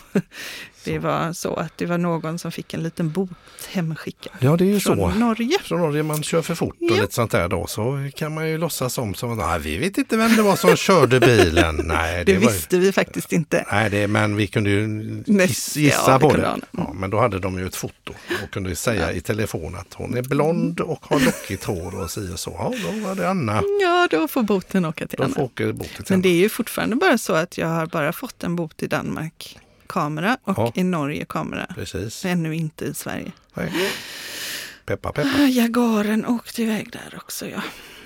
[0.84, 3.30] Det var så att det var någon som fick en liten bot
[3.68, 5.08] hemskickad Ja, det är ju från så.
[5.18, 5.58] Norge.
[5.62, 7.00] Från Norge man kör för fort och Ja.
[7.02, 10.16] lite sånt där då så kan man ju låtsas som som nej, vi vet inte
[10.16, 11.76] vem det var som körde bilen.
[11.84, 13.66] Nej, Det det, var, visste vi faktiskt inte.
[13.72, 14.86] nej det, men vi kunde ju
[15.26, 16.52] giss- gissa ja, på kunde det.
[16.52, 16.64] ana.
[16.70, 18.12] Ja, men då hade de ju ett foto
[18.44, 22.30] och kunde säga i telefon att hon är blond och har lockigt hår och si
[22.34, 22.50] och så.
[22.58, 23.62] Ja, då var det Anna.
[23.82, 25.34] Ja, då får boten åka till Då Anna.
[25.34, 28.44] får boten till Men det är ju fortfarande bara så att jag har bara fått
[28.44, 30.72] en bot i Danmark kamera och Ja.
[30.74, 31.66] i Norge kamera.
[31.74, 32.24] Precis.
[32.24, 33.32] Ännu inte i Sverige.
[33.54, 33.72] Nej.
[34.86, 35.28] Peppa, peppa.
[35.38, 37.62] Ah, Jagaren åkte iväg där också, ja.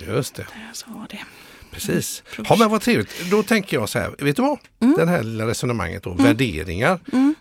[0.07, 0.47] Just det.
[0.73, 1.19] Så var det.
[1.71, 2.23] Precis.
[2.35, 2.45] Mm.
[2.49, 3.29] Ja, men vad trevligt.
[3.31, 4.59] Då tänker jag så här, vet du vad?
[4.97, 6.99] Det här lilla resonemanget då, värderingar.
[7.13, 7.35] Mm.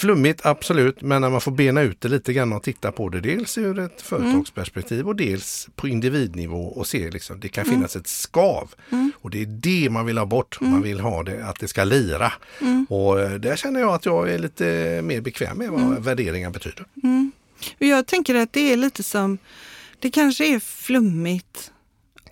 [0.00, 3.20] Flummigt, absolut, men när man får bena ut det lite grann och titta på det
[3.20, 8.06] dels ur ett företagsperspektiv och dels på individnivå och se liksom det kan finnas ett
[8.06, 8.70] skav.
[9.14, 10.60] Och det är det man vill ha bort.
[10.60, 12.32] Man vill ha det att det ska lira.
[12.88, 16.84] Och eh, där känner jag att jag är lite mer bekväm med vad värderingar betyder.
[17.78, 19.38] Jag tänker att det är lite som,
[19.98, 21.72] det kanske är flummigt.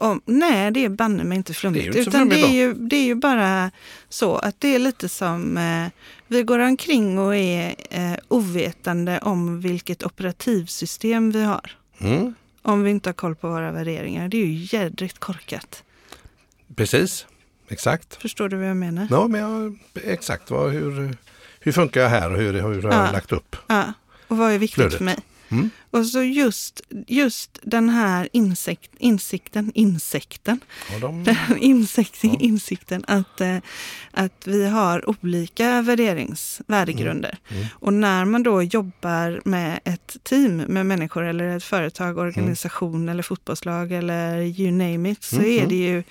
[0.01, 1.85] Om, nej, det är banne mig inte flummigt.
[1.85, 3.71] Det är ju inte utan det är, ju, det är ju bara
[4.09, 5.87] så att det är lite som, eh,
[6.27, 11.71] vi går omkring och är eh, ovetande om vilket operativsystem vi har.
[11.99, 12.35] Mm.
[12.63, 14.29] Om vi inte har koll på våra värderingar.
[14.29, 15.83] Det är ju jädrigt korkat.
[16.77, 17.27] Precis,
[17.69, 18.23] exakt.
[18.23, 19.07] Förstår du vad jag menar?
[19.11, 21.17] Ja, men jag, exakt vad, hur,
[21.61, 23.13] hur funkar jag här och hur, hur har jag Ja.
[23.13, 23.57] lagt upp?
[23.67, 23.93] Ja,
[24.29, 24.97] och vad är viktigt Flödet.
[24.99, 25.17] för mig?
[25.51, 25.71] Mm.
[25.91, 30.61] Och så just, just den här insekt, insikten, insekten,
[30.93, 31.25] Ja, de,
[31.61, 32.37] insikt, Ja.
[32.41, 33.57] insikten att, eh,
[34.11, 37.39] att vi har olika värderings, värdegrunder.
[37.51, 37.67] Mm.
[37.73, 43.23] Och när man då jobbar med ett team med människor eller ett företag, organisation eller
[43.23, 45.69] fotbollslag eller you name it, så Mm, är mm.
[45.69, 46.03] det ju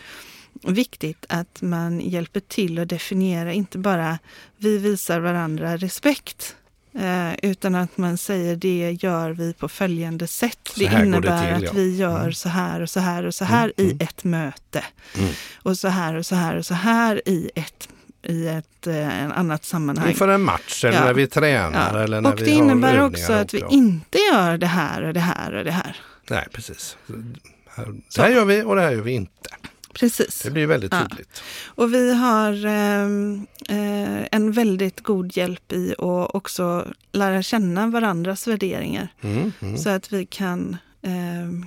[0.63, 4.19] viktigt att man hjälper till att definiera, inte bara
[4.58, 6.56] vi visar varandra respekt,
[6.99, 10.60] eh, utan att man säger det gör vi på följande sätt.
[10.73, 11.71] Så det går det innebär till, att ja.
[11.73, 12.33] vi gör Mm.
[12.33, 13.97] så här och så här och så här Mm, i mm.
[14.07, 14.83] ett möte.
[15.17, 15.29] Mm.
[15.63, 17.89] Och så här och så här och så här i ett,
[18.23, 20.10] i ett eh, en annat sammanhang.
[20.10, 21.05] inför en match eller Ja.
[21.05, 22.03] när vi tränar Ja.
[22.03, 25.13] eller när och vi det har innebär också att vi inte gör det här och
[25.13, 25.95] det här och det här.
[26.29, 26.97] Nej, precis.
[28.15, 29.49] Det här gör vi och det här gör vi inte.
[29.93, 30.41] Precis.
[30.41, 31.08] Det blir väldigt Ja.
[31.10, 31.43] tydligt.
[31.65, 38.47] Och vi har ehm, eh, en väldigt god hjälp i att också lära känna varandras
[38.47, 39.08] värderingar.
[39.21, 39.78] Mm, mm.
[39.78, 41.65] Så att vi kan, ehm,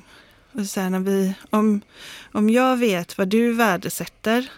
[0.53, 1.81] och så här, när vi, om,
[2.33, 4.51] om jag vet vad du värdesätter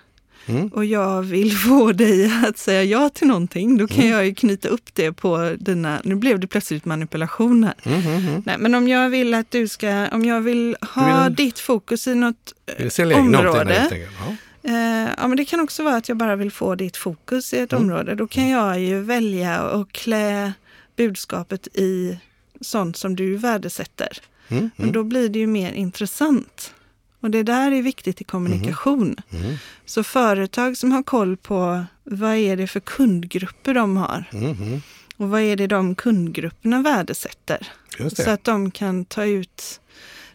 [0.46, 0.68] Mm.
[0.68, 4.11] och jag vill få dig att säga ja till någonting, då kan Mm.
[4.12, 7.74] jag ju knyta upp det på dina, nu blev det plötsligt manipulation här.
[7.83, 8.42] Mm, mm, mm.
[8.46, 12.07] Nej, men om jag vill att du ska, om jag vill ha vill- ditt fokus
[12.07, 13.88] i något någonting område.
[13.90, 14.37] Ja.
[14.64, 17.59] Eh, ja, men det kan också vara att jag bara vill få ditt fokus i
[17.59, 17.85] ett Mm.
[17.85, 18.14] område.
[18.14, 20.52] Då kan jag ju välja att klä
[20.96, 22.18] budskapet i
[22.61, 24.18] sånt som du värdesätter.
[24.48, 26.74] Mm, mm, då blir det ju mer intressant.
[27.22, 29.16] Och det där är viktigt i kommunikation.
[29.30, 29.56] mm,
[29.87, 34.82] Så företag som har koll på vad är det för kundgrupper de har mm, mm.
[35.16, 37.68] och vad är det de kundgrupperna värdesätter.
[38.16, 39.80] Så att de kan ta ut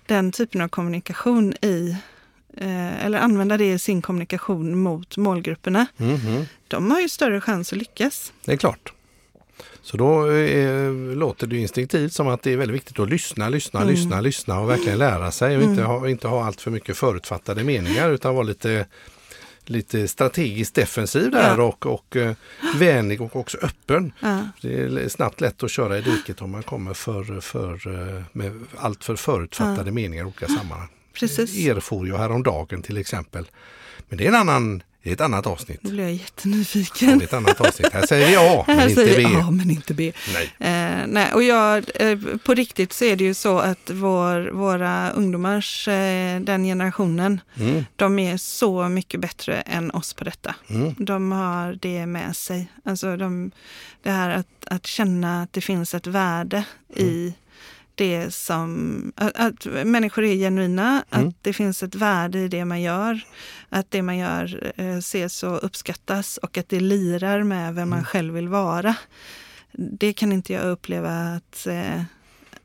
[0.05, 1.97] den typen av kommunikation i,
[2.57, 5.85] eh, eller använda det i sin kommunikation mot målgrupperna.
[5.97, 6.45] Mm, mm.
[6.67, 8.33] De har ju större chans att lyckas.
[8.45, 8.93] Det är klart.
[9.81, 13.81] Så då eh, låter det instinktivt som att det är väldigt viktigt att lyssna, lyssna,
[13.81, 13.93] Mm.
[13.93, 17.63] lyssna, lyssna och verkligen lära sig och inte ha, inte ha allt för mycket förutfattade
[17.63, 18.85] meningar utan vara lite,
[19.65, 21.63] lite strategiskt defensiv där Ja.
[21.63, 22.33] och, och eh,
[22.75, 24.13] vänlig och också öppen.
[24.19, 24.47] Ja.
[24.61, 27.73] Det är snabbt lätt att köra i diket om man kommer för, för,
[28.17, 30.87] eh, med allt för förutfattade meningar i olika sammanhang.
[31.13, 31.67] Precis.
[31.67, 33.45] Erfor jag häromdagen till exempel.
[34.09, 35.79] Men det är en annan, det är ett annat avsnitt.
[35.83, 37.21] Nu blir jag Det jättenyfiken.
[37.21, 37.93] är ett annat avsnitt.
[37.93, 39.35] Här säger vi A, men Här inte säger B.
[39.41, 40.11] A men inte B.
[40.33, 40.43] Nej.
[40.99, 45.11] Eh, nej, och jag, eh, på riktigt så är det ju så att vår, våra
[45.11, 50.55] ungdomars, eh, den generationen, Mm, de är så mycket bättre än oss på detta.
[50.69, 52.71] mm, De har det med sig.
[52.85, 53.51] Alltså de,
[54.03, 56.63] det här att, att känna att det finns ett värde
[56.95, 57.33] i
[57.97, 59.11] det som...
[59.15, 61.27] Att, att människor är genuina, Mm.
[61.27, 63.21] att det finns ett värde i det man gör.
[63.69, 67.89] Att det man gör eh, ses och uppskattas och att det lirar med vem Mm.
[67.89, 68.95] man själv vill vara.
[69.71, 72.01] Det kan inte jag uppleva att, eh,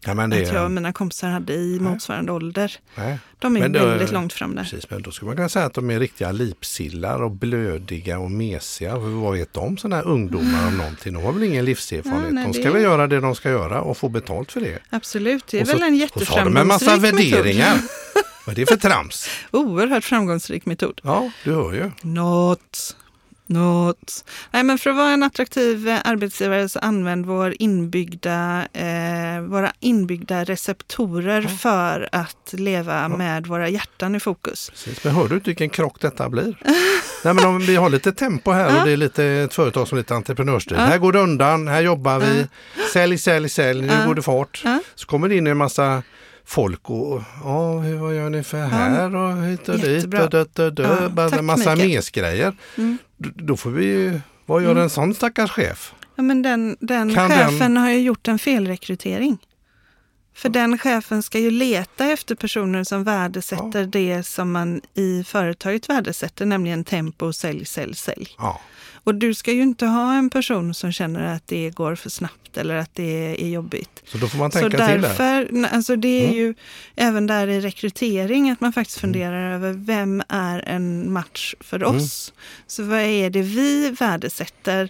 [0.07, 1.91] Ja, men det, att jag och mina kompisar hade i Nej.
[1.93, 2.73] motsvarande ålder.
[2.95, 4.63] nej, De är då- väldigt långt fram där.
[4.63, 8.31] precis, men då skulle man kunna säga att de är riktiga lipsillar och blödiga och
[8.31, 8.97] mesiga.
[8.99, 11.13] Vad vet de sådana här ungdomar om någonting?
[11.15, 12.25] De har väl ingen livserfarenhet.
[12.29, 14.61] Ja, nej, de ska det- väl göra det de ska göra och få betalt för
[14.61, 14.79] det.
[14.91, 17.75] Absolut, det är så, väl en och så har de en massa jätteframgångsrik värderingar.
[17.75, 17.89] metod.
[18.47, 19.29] Vad är det för trams?
[19.51, 21.01] Oerhört framgångsrik metod.
[21.05, 21.91] Ja, du hör ju.
[22.03, 22.97] Något.
[23.47, 24.25] Något.
[24.51, 29.73] Nej, men för att vara en attraktiv eh, arbetsgivare så använd vår inbyggda, eh, våra
[29.81, 34.71] inbyggda receptorer för att leva med våra hjärtan i fokus.
[34.71, 35.05] Precis.
[35.05, 36.57] Men hör du inte vilken krock detta blir?
[37.25, 38.85] Nej, men om vi har lite tempo här och Ja.
[38.85, 40.77] det är lite ett företag som är lite entreprenörsstil.
[40.81, 40.85] Ja.
[40.85, 42.47] Här går det undan, här jobbar vi.
[42.93, 44.07] Sälj, sälj, sälj, nu Ja.
[44.07, 44.61] går det fart.
[44.65, 44.79] Ja.
[44.95, 46.03] Så kommer det in en massa
[46.45, 50.25] folk och ja, hur- vad gör ni för här och hit och dit Jättebra.
[50.25, 50.97] och dött och dö.
[51.03, 52.57] Ja, Bara tack en massa mesgrejer.
[52.79, 52.99] Mm.
[53.35, 55.95] Då får vi vad gör en sån stackars chef?
[56.17, 59.39] Ja, men den den Kan chefen den- har ju gjort en felrekrytering.
[60.35, 63.87] För den chefen ska ju leta efter personer som värdesätter Ja.
[63.87, 68.29] det som man i företaget värdesätter, nämligen tempo, sälj, sälj, sälj.
[68.39, 68.61] Ja.
[69.05, 72.57] Och du ska ju inte ha en person som känner att det går för snabbt
[72.57, 74.03] eller att det är jobbigt.
[74.07, 75.09] Så då får man Så tänka till där.
[75.09, 76.37] därför, alltså det är Mm.
[76.37, 76.55] ju
[76.97, 81.97] även där i rekrytering att man faktiskt funderar över vem är en match för Mm.
[81.97, 82.33] oss?
[82.67, 84.89] Så vad är det vi värdesätter?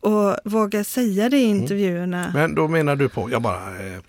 [0.00, 1.62] Och våga säga det i Mm.
[1.62, 2.30] intervjuerna.
[2.34, 4.00] Men då menar du på, jag bara eh,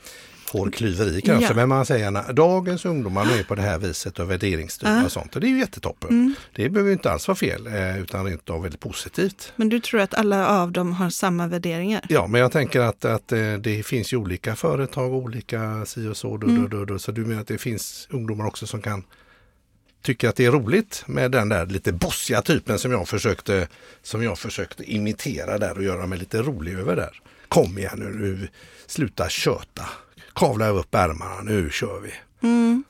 [0.54, 1.56] får klyveri kanske, Ja.
[1.56, 5.06] men man säger att dagens ungdomar är på det här viset och värderingsstyrda Ja.
[5.06, 5.36] och sånt.
[5.36, 6.10] Och det är ju jättetoppen.
[6.10, 6.34] Mm.
[6.56, 9.54] Det behöver ju inte alls vara fel, eh, utan rent av väldigt positivt.
[9.56, 12.02] Men du tror att alla av dem har samma värderingar?
[12.10, 16.18] Ja, men jag tänker att, att eh, det finns ju olika företag, olika si och
[16.18, 16.38] så.
[16.38, 16.70] Du, Mm.
[16.70, 17.00] du, du.
[17.00, 19.04] Så du menar att det finns ungdomar också som kan
[20.04, 23.68] tycka att det är roligt med den där lite bossiga typen som jag försökte,
[24.04, 27.22] som jag försökte imitera där och göra mig lite rolig över där.
[27.48, 28.48] Kom igen nu, nu
[28.88, 29.84] sluta köta.
[30.36, 32.12] Kavla upp ärmarna, nu kör vi.
[32.48, 32.84] Mm.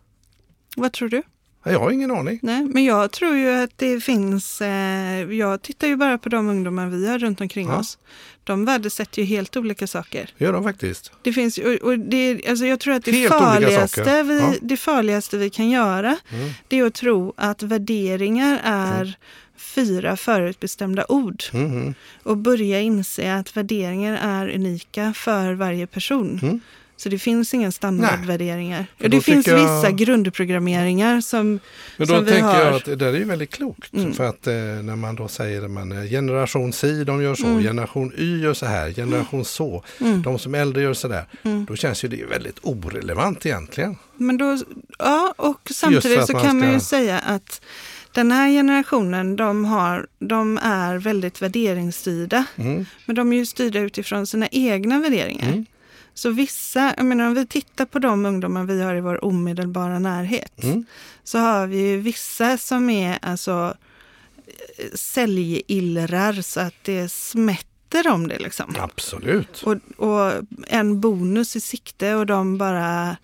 [0.76, 1.22] Vad tror du?
[1.66, 2.40] Ja, Jag har ingen aning.
[2.42, 6.50] Nej, men jag tror ju att det finns, eh, jag tittar ju bara på de
[6.50, 7.78] ungdomar vi har runt omkring Ja.
[7.80, 7.98] oss.
[8.44, 10.30] De värdesätter ju helt olika saker.
[10.38, 11.12] Det gör de faktiskt.
[11.22, 14.54] Det finns och, och det, alltså jag tror att det Helt farligaste, vi, Ja.
[14.62, 16.50] det farligaste vi kan göra, Mm.
[16.68, 19.18] det är att tro att värderingar är
[19.58, 21.44] fyra förutbestämda ord.
[21.54, 21.94] Mhm.
[22.24, 26.62] Och börja inse att värderingar är unika för varje person.
[26.94, 27.00] Mm.
[27.00, 28.86] Så det finns inga standardvärderingar.
[28.98, 31.60] Då det finns jag- vissa grundprogrammeringar som
[31.98, 32.60] Men då som vi tänker har.
[32.66, 33.94] jag att det där är ju väldigt klokt.
[33.94, 34.14] Mm.
[34.14, 37.64] För att eh, när man då säger att man, generation Si de gör så, Mm.
[37.64, 40.22] generation Y gör så här, generation så, Mm.
[40.22, 41.26] de som är äldre gör så där.
[41.44, 41.66] Mm.
[41.66, 43.96] Då känns ju det väldigt orelevant egentligen.
[44.18, 44.58] Men då,
[45.00, 47.62] ja, och samtidigt så man kan man ju ska- säga att
[48.12, 52.46] den här generationen, de, har, de är väldigt värderingsstyrda.
[52.56, 52.86] Mm.
[53.06, 55.66] Men de är ju styrda utifrån sina egna värderingar.
[56.14, 60.00] Så vissa, jag menar om vi tittar på de ungdomar vi har i vår omedelbara
[60.00, 60.64] närhet.
[60.64, 60.86] Mm.
[61.24, 63.74] Så har vi ju vissa som är alltså
[64.94, 68.76] säljillrar så att det smätter om det liksom.
[68.80, 69.64] Absolut.
[69.64, 70.32] Och, och
[70.68, 73.18] en bonus i sikte och de bara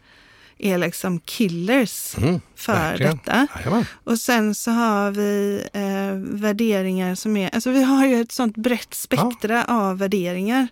[0.58, 2.42] är liksom killers Mm.
[2.56, 3.18] för verkligen.
[3.18, 3.48] detta.
[3.56, 3.86] Jajamän.
[4.04, 8.58] Och sen så har vi eh, värderingar som är, alltså vi har ju ett sånt
[8.58, 10.68] brett spektra av värderingar.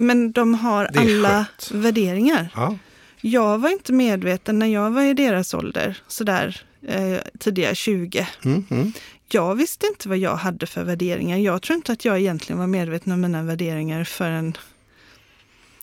[0.00, 1.84] Men de har alla skönt.
[1.84, 2.48] värderingar.
[2.54, 2.76] Ja.
[3.20, 8.28] Jag var inte medveten när jag var i deras ålder, sådär eh, tidiga 20.
[8.44, 8.64] Mm.
[8.70, 8.92] Mm.
[9.28, 11.38] Jag visste inte vad jag hade för värderingar.
[11.38, 14.56] Jag tror inte att jag egentligen var medveten om mina värderingar förrän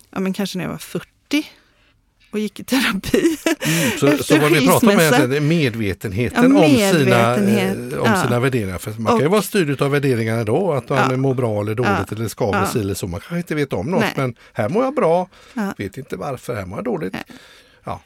[0.09, 1.45] ja, men kanske när jag var 40
[2.37, 3.37] och gick i terapi.
[3.99, 7.93] Så, Efter så vad vi pratar om är medvetenheten, Ja, om, sina, medvetenhet.
[7.93, 8.23] eh, om Ja.
[8.23, 8.77] sina värderingar.
[8.77, 11.17] För man kan ju Och- vara styrd av värderingarna då, att man Ja.
[11.17, 12.15] mår bra eller dåligt Ja.
[12.15, 12.67] eller skaver Ja.
[12.67, 13.07] si eller så.
[13.07, 14.13] Man kanske inte vet om något, Nej.
[14.15, 15.73] men här mår jag bra, Ja.
[15.77, 17.13] vet inte varför, här mår jag dåligt.
[17.13, 17.23] Nej.
[17.85, 18.01] Ja,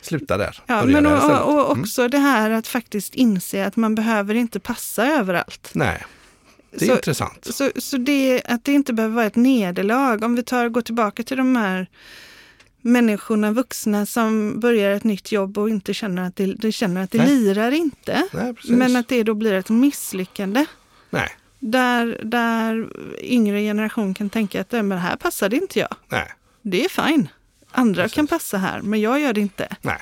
[0.00, 0.58] sluta där.
[0.66, 1.40] Ja, men och, istället.
[1.42, 1.80] och Mm.
[1.82, 5.70] också det här att faktiskt inse att man behöver inte passa överallt.
[5.72, 6.04] Nej,
[6.78, 7.44] det är Så- intressant.
[7.50, 10.24] Så, så det, att det inte behöver vara ett nederlag.
[10.24, 11.86] Om vi tar, går tillbaka till de här
[12.86, 17.10] människorna, vuxna som börjar ett nytt jobb och inte känner att det, de känner att
[17.10, 17.28] det Nej.
[17.28, 18.22] lirar inte.
[18.32, 18.54] Nej.
[18.68, 20.64] Men att det då blir ett misslyckande.
[21.10, 22.88] Nej, Där, där
[23.20, 25.94] yngre generation kan tänka att "Nej, men här passade inte jag.
[26.08, 27.28] nej, Det är fine.
[27.70, 28.14] Andra Precis.
[28.14, 29.76] kan passa här, men jag gör det inte.
[29.82, 29.98] nej.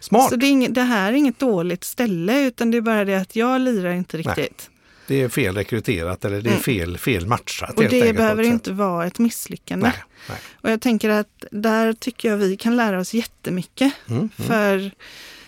[0.00, 0.28] Smart.
[0.30, 3.36] Så det, inget, det här är inget dåligt ställe, utan det är bara det att
[3.36, 4.70] jag lirar inte riktigt.
[5.08, 6.62] Det är fel rekryterat eller det är Mm.
[6.62, 7.76] fel, fel matchat.
[7.76, 9.86] Och det behöver inte vara ett misslyckande.
[9.86, 10.38] Nej, nej.
[10.60, 13.92] Och jag tänker att där tycker jag vi kan lära oss jättemycket.
[14.06, 14.30] Mm, mm.
[14.36, 14.90] För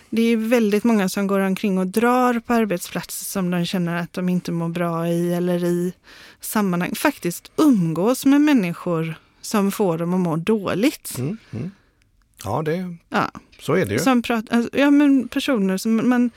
[0.09, 4.13] det är väldigt många som går omkring och drar på arbetsplatser som de känner att
[4.13, 5.93] de inte mår bra i eller i
[6.41, 6.95] sammanhang.
[6.95, 11.17] Faktiskt umgås med människor som får dem att må dåligt.
[11.17, 11.71] Mm, mm.
[12.43, 13.99] Ja, det, Ja, så är det ju.
[13.99, 16.31] som pratar, alltså, ja, men personer som man,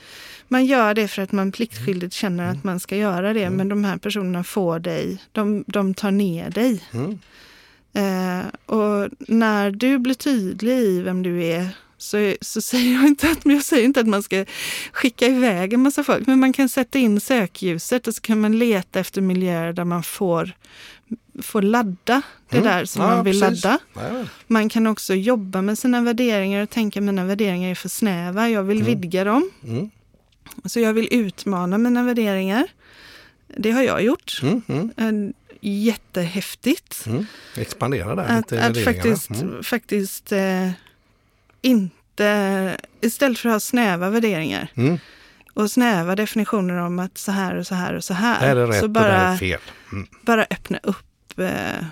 [0.47, 2.57] man gör det för att man pliktskyldigt känner Mm.
[2.57, 3.49] att man ska göra det.
[3.49, 6.83] Men de här personerna får dig, de, de tar ner dig.
[6.93, 7.19] Mm.
[7.93, 13.29] Eh, och när du blir tydlig i vem du är så, så säger jag inte
[13.31, 14.45] att, jag säger inte att man ska
[14.91, 18.57] skicka iväg en massa folk, men man kan sätta in sökljuset och så kan man
[18.59, 20.51] leta efter miljöer där man får,
[21.41, 22.69] får ladda det Mm.
[22.69, 23.63] där som Ja, man vill precis.
[23.63, 23.79] ladda.
[23.95, 24.29] Jajamän.
[24.47, 28.63] Man kan också jobba med sina värderingar och tänka mina värderingar är för snäva, jag
[28.63, 28.99] vill Mm.
[29.01, 29.51] vidga dem.
[29.63, 29.89] Mm.
[30.65, 32.67] Så jag vill utmana mina värderingar.
[33.57, 34.39] Det har jag gjort.
[34.43, 34.61] Mm.
[34.67, 35.27] Mm.
[35.27, 37.05] Eh, Jättehäftigt.
[37.05, 37.25] Mm.
[37.57, 39.29] Expandera där Att, att faktiskt,
[39.63, 40.69] faktiskt eh,
[41.61, 44.67] inte, istället för att ha snäva värderingar
[45.53, 48.35] och snäva definitioner om att så här och så här och så här.
[48.39, 49.37] Här så bara.
[49.91, 50.07] Mm.
[50.21, 51.04] bara öppna upp
[51.39, 51.85] eh,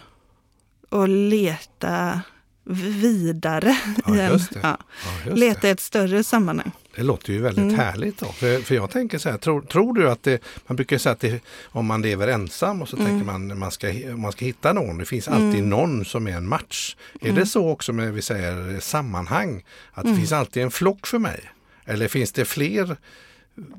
[0.89, 2.21] och leta
[2.65, 3.77] vidare.
[4.05, 4.39] Ja, det.
[4.63, 4.77] Ja.
[5.25, 6.71] Ja, Leta i ett större sammanhang.
[6.95, 7.75] det låter ju väldigt Mm.
[7.79, 8.17] härligt.
[8.19, 8.25] Då.
[8.25, 11.19] För, för jag tänker så här, tror, tror du att det, man brukar säga att
[11.19, 13.07] det, om man lever ensam och så Mm.
[13.07, 13.87] tänker man man ska,
[14.17, 16.95] man ska hitta någon, det finns alltid någon som är en match.
[17.21, 17.35] Är Mm.
[17.35, 19.63] det så också med vi säger sammanhang?
[19.93, 21.39] Att det finns alltid en flock för mig?
[21.85, 22.97] Eller finns det fler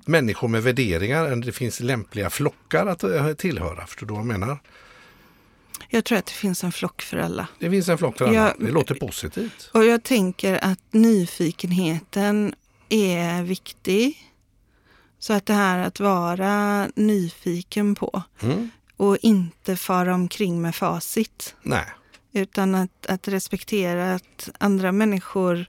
[0.06, 3.86] människor med värderingar än det finns lämpliga flockar att eh, tillhöra?
[3.86, 4.58] Förstår du vad jag menar?
[5.94, 7.48] Jag tror att det finns en flock för alla.
[7.58, 8.34] Det finns en flock för alla.
[8.34, 9.70] Ja, det låter positivt.
[9.74, 12.54] Och jag tänker att nyfikenheten
[12.88, 14.32] är viktig.
[15.18, 18.70] Så att det här att vara nyfiken på Mm.
[18.96, 21.54] och inte fara omkring med facit.
[21.62, 21.86] Nej.
[22.32, 25.66] Utan att, att respektera att andra människor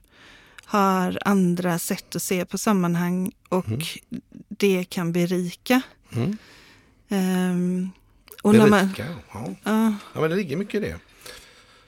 [0.64, 3.66] har andra sätt att se på sammanhang och
[4.48, 5.82] det kan berika.
[6.12, 6.36] Mm.
[7.08, 7.90] Ehm,
[8.46, 9.44] och när man, Berika, ja.
[9.64, 10.96] ja, ja, men det ligger mycket i det.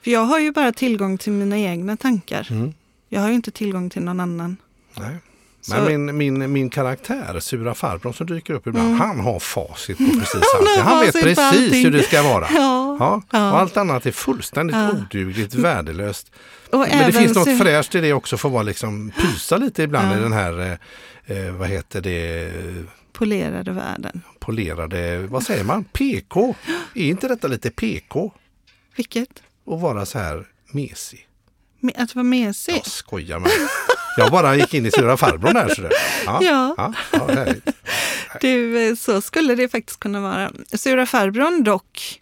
[0.03, 2.47] för jag har ju bara tillgång till mina egna tankar.
[2.51, 2.73] Mm.
[3.09, 4.57] Jag har ju inte tillgång till någon annan.
[4.97, 5.15] Nej.
[5.61, 8.99] Så- Men min, min, min karaktär, Sura farbrorn som dyker upp ibland, Mm.
[8.99, 10.79] han har facit på precis allt.
[10.79, 12.47] Han vet precis hur det ska vara.
[12.55, 12.97] Ja.
[12.99, 13.51] Ja, Ja.
[13.51, 14.91] Och allt annat är fullständigt Ja.
[14.91, 16.31] odugligt, värdelöst.
[16.71, 19.83] Och Men det finns något fräscht i det också för att vara liksom, pysa lite
[19.83, 20.59] ibland i den här,
[21.27, 22.51] eh, eh, vad heter det,
[23.13, 24.21] polerade världen.
[24.53, 26.55] Polerade, vad säger man, PK?
[26.95, 28.31] Är inte detta lite PK?
[28.95, 29.29] Vilket?
[29.67, 31.27] Att vara så här mesig?
[31.81, 32.73] Me- Att vara mesig?
[32.75, 33.51] Jag skojar med
[34.17, 35.69] Jag bara gick in i Sura farbrorn där.
[35.75, 35.91] Så det.
[36.25, 36.93] Ja, Ja.
[37.11, 37.53] ja, ja.
[38.41, 40.51] Du, eh, så skulle det faktiskt kunna vara.
[40.73, 42.21] Sura farbrorn dock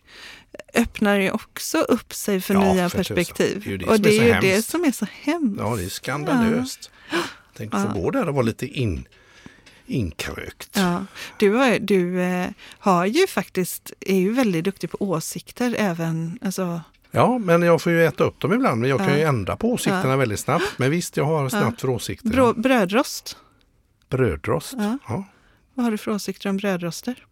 [0.74, 3.64] öppnar ju också upp sig för Ja, nya för perspektiv.
[3.66, 4.42] Det det och det är är ju hemskt.
[4.48, 5.60] det som är så hemskt.
[5.60, 6.92] Ja, det är skandalöst.
[7.58, 9.08] Tänk att få gå där och vara lite in,
[9.88, 10.70] inkrökt.
[10.76, 11.06] Ja,
[11.40, 12.48] du, har, du eh,
[12.80, 16.82] har ju faktiskt, är ju väldigt duktig på åsikter även, alltså,
[17.12, 18.82] Ja, men jag får ju äta upp dem ibland.
[18.82, 20.16] Men jag kan ju ändra på åsikterna Ja.
[20.18, 20.66] väldigt snabbt.
[20.78, 22.30] Men visst, jag har snabbt för åsikter.
[22.30, 23.38] brå, brödrost.
[24.10, 24.74] Brödrost.
[24.78, 24.98] Ja.
[25.08, 25.24] Ja.
[25.74, 27.26] Vad har du för åsikter om brödroster?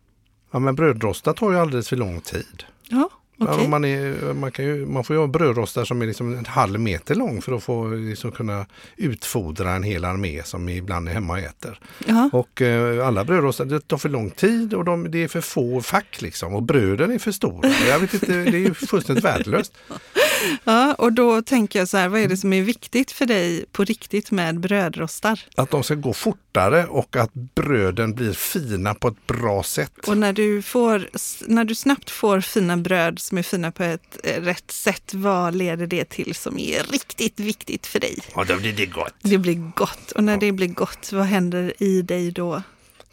[0.52, 2.64] ja, men brödrostar tar ju alldeles för lång tid.
[2.90, 6.34] Ja, Om man, är, man, kan ju, man får ju ha brödrostar som är liksom
[6.38, 8.66] en halv meter lång för att få liksom kunna
[8.98, 11.80] utfodra en hel armé som ibland är hemma och äter.
[12.06, 12.30] Ja.
[12.34, 15.82] Och eh, alla brödrostar, det tar för lång tid och de, det är för få
[15.82, 16.56] fack liksom.
[16.56, 17.70] Och bröden är för stora.
[17.70, 19.74] Jag vet inte, det är ju fullständigt värdelöst.
[20.64, 23.66] ja, och då tänker jag så här, vad är det som är viktigt för dig
[23.72, 25.40] på riktigt med brödrostar?
[25.56, 30.08] Att de ska gå fortare och att bröden blir fina på ett bra sätt.
[30.08, 31.10] Och när du, får,
[31.48, 35.56] när du snabbt får fina bröd som är fina på ett eh, rätt sätt, vad
[35.56, 38.20] leder det till som är riktigt viktigt för dig?
[38.36, 39.14] Ja, då blir det gott.
[39.22, 40.12] Det blir gott.
[40.12, 42.62] Och när det blir gott, vad händer i dig då?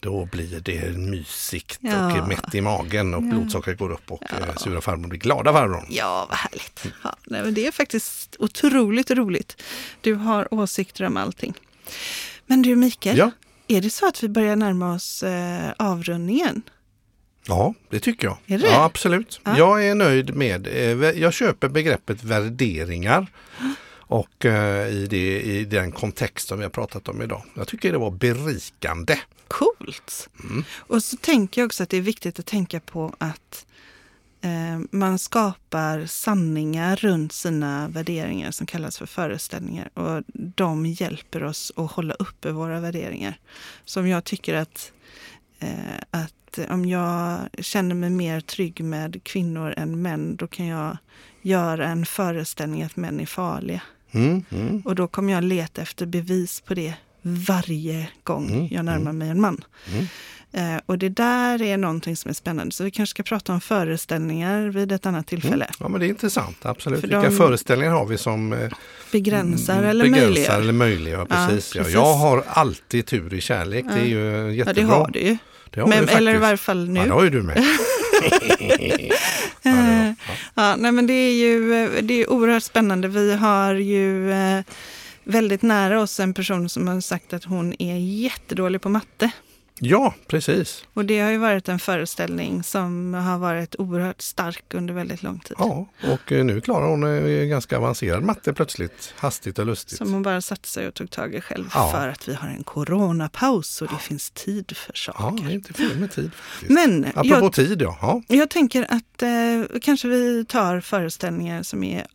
[0.02, 2.22] Då blir det mysigt Ja.
[2.22, 4.54] och mätt i magen och blodsockret går upp och ja.
[4.56, 5.86] sura farbror blir glada farbrorn.
[5.90, 6.84] Ja, vad härligt.
[7.04, 9.62] Ja, nej, men det är faktiskt otroligt roligt.
[10.00, 11.54] Du har åsikter om allting.
[12.46, 13.30] Men du Mikael, Ja.
[13.68, 16.62] är det så att vi börjar närma oss eh, avrundningen?
[17.46, 18.60] Ja, det tycker jag.
[18.60, 18.66] Det?
[18.66, 19.40] Ja, absolut.
[19.44, 19.58] Ja.
[19.58, 23.26] Jag är nöjd med, eh, jag köper begreppet värderingar
[24.12, 27.42] och eh, i, det, i den kontext som vi har pratat om idag.
[27.54, 29.18] Jag tycker det var berikande.
[29.48, 30.28] Coolt!
[30.44, 30.64] Mm.
[30.76, 33.66] Och så tänker jag också att det är viktigt att tänka på att
[34.40, 39.90] eh, man skapar sanningar runt sina värderingar som kallas för föreställningar.
[39.94, 43.38] Och de hjälper oss att hålla uppe våra värderingar.
[43.84, 44.92] Som jag tycker att,
[45.58, 50.96] eh, att om jag känner mig mer trygg med kvinnor än män, då kan jag
[51.42, 53.82] göra en föreställning att män är farliga.
[54.14, 58.84] Mm, mm, Och då kommer jag leta efter bevis på det varje gång Mm, jag
[58.84, 59.64] närmar mig en man.
[59.92, 60.06] mm.
[60.54, 62.72] Eh, och det där är någonting som är spännande.
[62.74, 65.66] Så vi kanske ska prata om föreställningar vid ett annat tillfälle.
[65.80, 66.56] Ja, men det är intressant.
[66.66, 67.00] Absolut.
[67.00, 68.70] För Vilka föreställningar har vi som eh,
[69.12, 70.60] Begränsar eller begränsar möjliggör.
[70.60, 71.26] eller möjliggör?
[71.30, 71.94] Ja, Precis, ja, precis.
[71.94, 73.84] Jag har alltid tur i kärlek.
[73.94, 74.82] Det är ju Ja, jättebra.
[74.82, 75.36] det har du ju.
[75.70, 77.00] Det har Men, du eller i varje fall nu.
[77.00, 77.56] Ja, det har ju du med.
[79.62, 80.70] ja, det ja.
[80.70, 81.60] Ja, nej, men det är ju
[82.02, 83.08] det är oerhört spännande.
[83.08, 84.64] Vi har ju eh,
[85.24, 89.30] väldigt nära oss en person som har sagt att hon är jättedålig på matte
[89.84, 90.84] ja, precis.
[90.94, 95.38] Och det har ju varit en föreställning som har varit oerhört stark under väldigt lång
[95.40, 95.56] tid.
[95.58, 99.14] Ja, och eh, nu klarar hon eh, ganska avancerad matte plötsligt.
[99.16, 99.98] Hastigt och lustigt.
[99.98, 101.90] Som hon bara satte sig och tog tag i själv Ja.
[101.92, 105.44] för att vi har en coronapaus och det finns tid för Ja, saker.
[105.44, 106.30] det är inte fel med tid.
[106.34, 106.72] Faktiskt.
[106.72, 107.98] Men Apropå jag, tid, ja.
[108.02, 108.22] ja.
[108.36, 112.06] jag tänker att eh, kanske vi tar föreställningar som är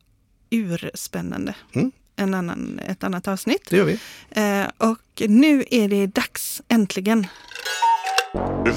[0.49, 1.55] urspännande.
[1.75, 1.91] Mm.
[2.15, 3.61] En annan, ett annat avsnitt.
[3.69, 3.99] Det gör vi.
[4.29, 7.27] Eh, och nu är det dags, äntligen.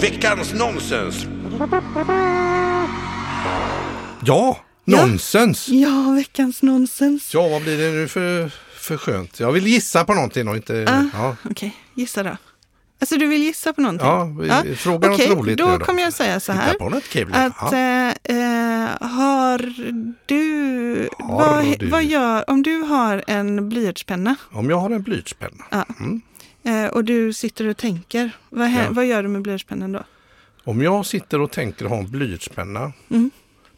[0.01, 1.27] Veckans nonsens.
[4.25, 5.01] Ja, Ja.
[5.03, 5.69] Nonsens!
[5.69, 7.35] Ja, veckans nonsens.
[7.35, 9.41] Ja, vad blir det nu för, för skönt?
[9.41, 10.87] Jag vill gissa på någonting och inte...
[10.89, 11.19] Ah.
[11.19, 12.37] Ja, Okej, gissa då.
[13.01, 14.07] Alltså du vill gissa på någonting?
[14.09, 14.25] ja,
[14.65, 15.85] vi- fråga Okej, något roligt då nu då.
[15.85, 16.67] kommer jag säga så här.
[16.67, 17.31] Hitta på något kul.
[17.35, 17.75] Att ja.
[18.25, 19.59] eh, har
[20.27, 21.87] du, Har vad, du?
[21.89, 25.65] vad gör, om du har en blyertspenna Om jag har en blyertspenna.
[25.71, 25.85] Ja.
[26.01, 26.21] Mm.
[26.63, 28.83] Eh, och du sitter och tänker, vad, Ja.
[28.91, 30.03] vad gör du med blyertspennan då?
[30.65, 33.31] Om jag sitter och tänker ha en blyertspenna, Mm.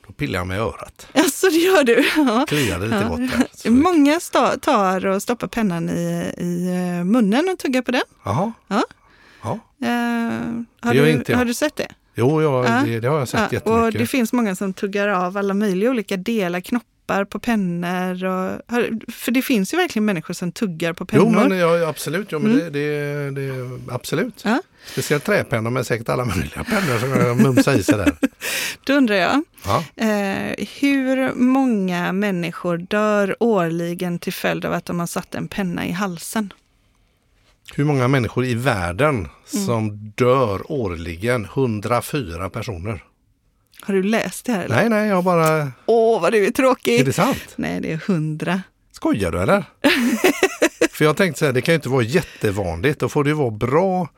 [0.07, 1.09] då pillar jag mig i örat.
[1.15, 2.05] Alltså det gör du?
[2.17, 2.45] Ja.
[2.49, 3.09] Kliar det lite Ja.
[3.09, 3.47] gott där.
[3.55, 4.21] Så- Många
[4.61, 6.67] tar och stoppar pennan i, i
[6.99, 8.03] eh, munnen och tuggar på den.
[8.25, 8.53] Jaha.
[8.69, 8.83] Ja.
[9.43, 9.53] Ja.
[9.87, 9.91] Eh,
[10.81, 11.39] har, du, inte jag.
[11.39, 11.89] har du sett det?
[12.15, 12.83] Jo, jag, Ja.
[12.87, 13.99] det, det har jag sett Ja, och jättemycket.
[14.01, 18.25] det finns många som tuggar av alla möjliga olika delar, knoppar på pennor.
[18.25, 18.61] Och,
[19.13, 21.27] för det finns ju verkligen människor som tuggar på pennor.
[21.43, 22.33] Jo, men ja, absolut.
[22.33, 22.73] Ja, men Mm.
[22.73, 24.41] det, det, det, absolut.
[24.45, 24.63] Ja.
[24.87, 28.13] Speciellt träpennor, men säkert alla möjliga pennor som mumsar i sig där.
[28.87, 29.85] Då undrar jag, Ja.
[29.97, 35.87] eh, hur många människor dör årligen till följd av att de har satt en penna
[35.87, 36.53] i halsen?
[37.75, 39.67] Hur många människor i världen Mm.
[39.67, 41.45] som dör årligen?
[41.45, 43.05] 104 personer.
[43.85, 44.65] Har du läst det här?
[44.65, 44.77] Eller?
[44.77, 45.73] Nej, nej, jag bara...
[45.87, 47.01] Åh, vad du är tråkig!
[47.01, 47.39] Är det sant?
[47.57, 48.63] Nej, det är hundra.
[48.93, 49.65] Skojar du eller?
[50.93, 53.01] För jag tänkte så här, det kan ju inte vara jättevanligt.
[53.01, 54.09] Då får det ju vara bra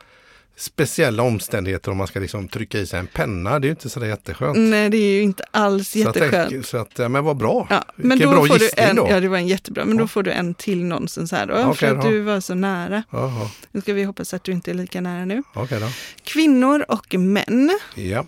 [0.57, 3.59] speciella omständigheter om man ska liksom trycka i sig en penna.
[3.59, 4.57] Det är ju inte så där jätteskönt.
[4.57, 6.31] Nej, det är ju inte alls Så jätteskönt.
[6.49, 7.67] tänker- Så att, men vad bra.
[7.69, 9.07] Ja, men Vilken då bra får du gissning en, då.
[9.09, 10.01] ja det var en jättebra, men Ja.
[10.01, 12.09] då får du en till nonsens här då, Okej för att då.
[12.09, 13.03] du var så nära.
[13.11, 15.43] Jaha, Nu ska vi hoppas att du inte är lika nära nu.
[15.53, 15.87] okej då.
[16.23, 18.25] Kvinnor och män, Ja.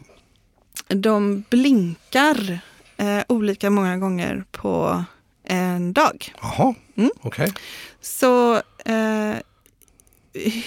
[0.87, 2.59] De blinkar
[2.97, 5.03] eh, olika många gånger på
[5.43, 6.33] en dag.
[6.41, 7.09] Jaha, Mm.
[7.21, 7.53] okej.
[8.01, 9.35] Så eh,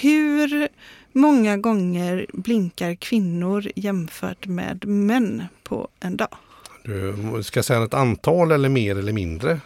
[0.00, 0.68] hur
[1.12, 6.36] många gånger blinkar kvinnor jämfört med män på en dag?
[6.84, 9.60] Du ska säga ett antal eller mer eller mindre.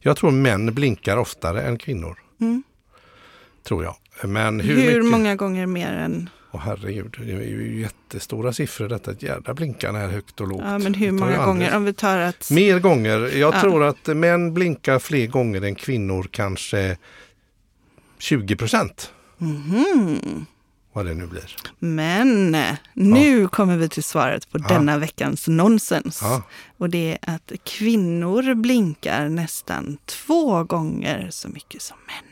[0.00, 2.18] Jag tror män blinkar oftare än kvinnor.
[2.40, 2.62] Mm.
[3.62, 3.96] Tror jag.
[4.24, 5.04] Men Hur, hur, mycket?
[5.04, 6.30] många gånger mer än...
[6.52, 9.10] Åh herregud, det är ju jättestora siffror detta.
[9.10, 10.62] Ett jädra blinkande här högt och lågt.
[10.64, 11.76] Ja, men hur många gånger?
[11.76, 12.50] Om vi tar att...
[12.50, 13.18] Mer gånger.
[13.36, 13.60] Jag Ja.
[13.60, 16.96] tror att män blinkar fler gånger än kvinnor, kanske
[18.18, 19.12] 20 procent.
[19.38, 20.46] Mhm.
[20.92, 21.56] Vad det nu blir.
[21.78, 22.56] Men
[22.94, 24.68] nu kommer vi till svaret på Ja.
[24.68, 26.18] denna veckans nonsens.
[26.22, 26.42] Ja.
[26.76, 32.24] Och det är att kvinnor blinkar nästan två gånger så mycket som män.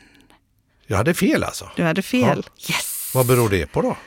[0.87, 1.69] Jag hade fel alltså.
[1.75, 2.43] Du hade fel.
[2.69, 2.98] Yes!
[3.13, 3.97] Vad beror det på då?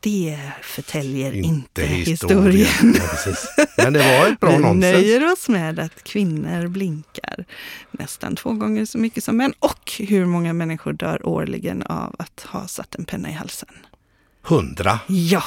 [0.00, 2.52] Det förtäljer inte, historien.
[2.52, 2.94] historien.
[3.56, 3.66] Ja.
[3.76, 4.80] Men det var ett bra Vi nonsens.
[4.82, 7.44] nöjer oss med att kvinnor blinkar
[7.90, 9.52] nästan två gånger så mycket som män.
[9.58, 13.68] Och hur många människor dör årligen av att ha satt en penna i halsen.
[14.42, 15.00] Hundra.
[15.06, 15.42] Ja,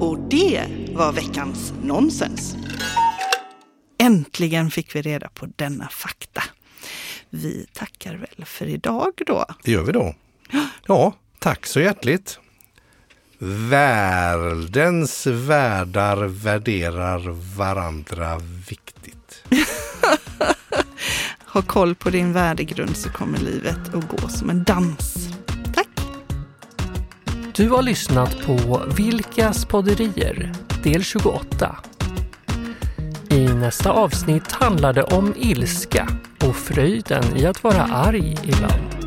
[0.00, 2.56] och det var veckans nonsens.
[3.98, 6.42] Äntligen fick vi reda på denna fakta.
[7.30, 9.44] Vi tackar väl för idag då.
[9.64, 10.14] Det gör vi då.
[10.86, 12.38] Ja, tack så hjärtligt.
[13.70, 19.44] Världens värdar värderar varandra viktigt.
[21.50, 25.28] Ha koll på din värdegrund så kommer livet att gå som en dans.
[25.74, 25.88] Tack!
[27.54, 31.76] Du har lyssnat på Vilkas podderier, del 28.
[33.30, 36.08] I nästa avsnitt handlar det om ilska
[36.44, 38.98] och fröjden i att vara arg ibland.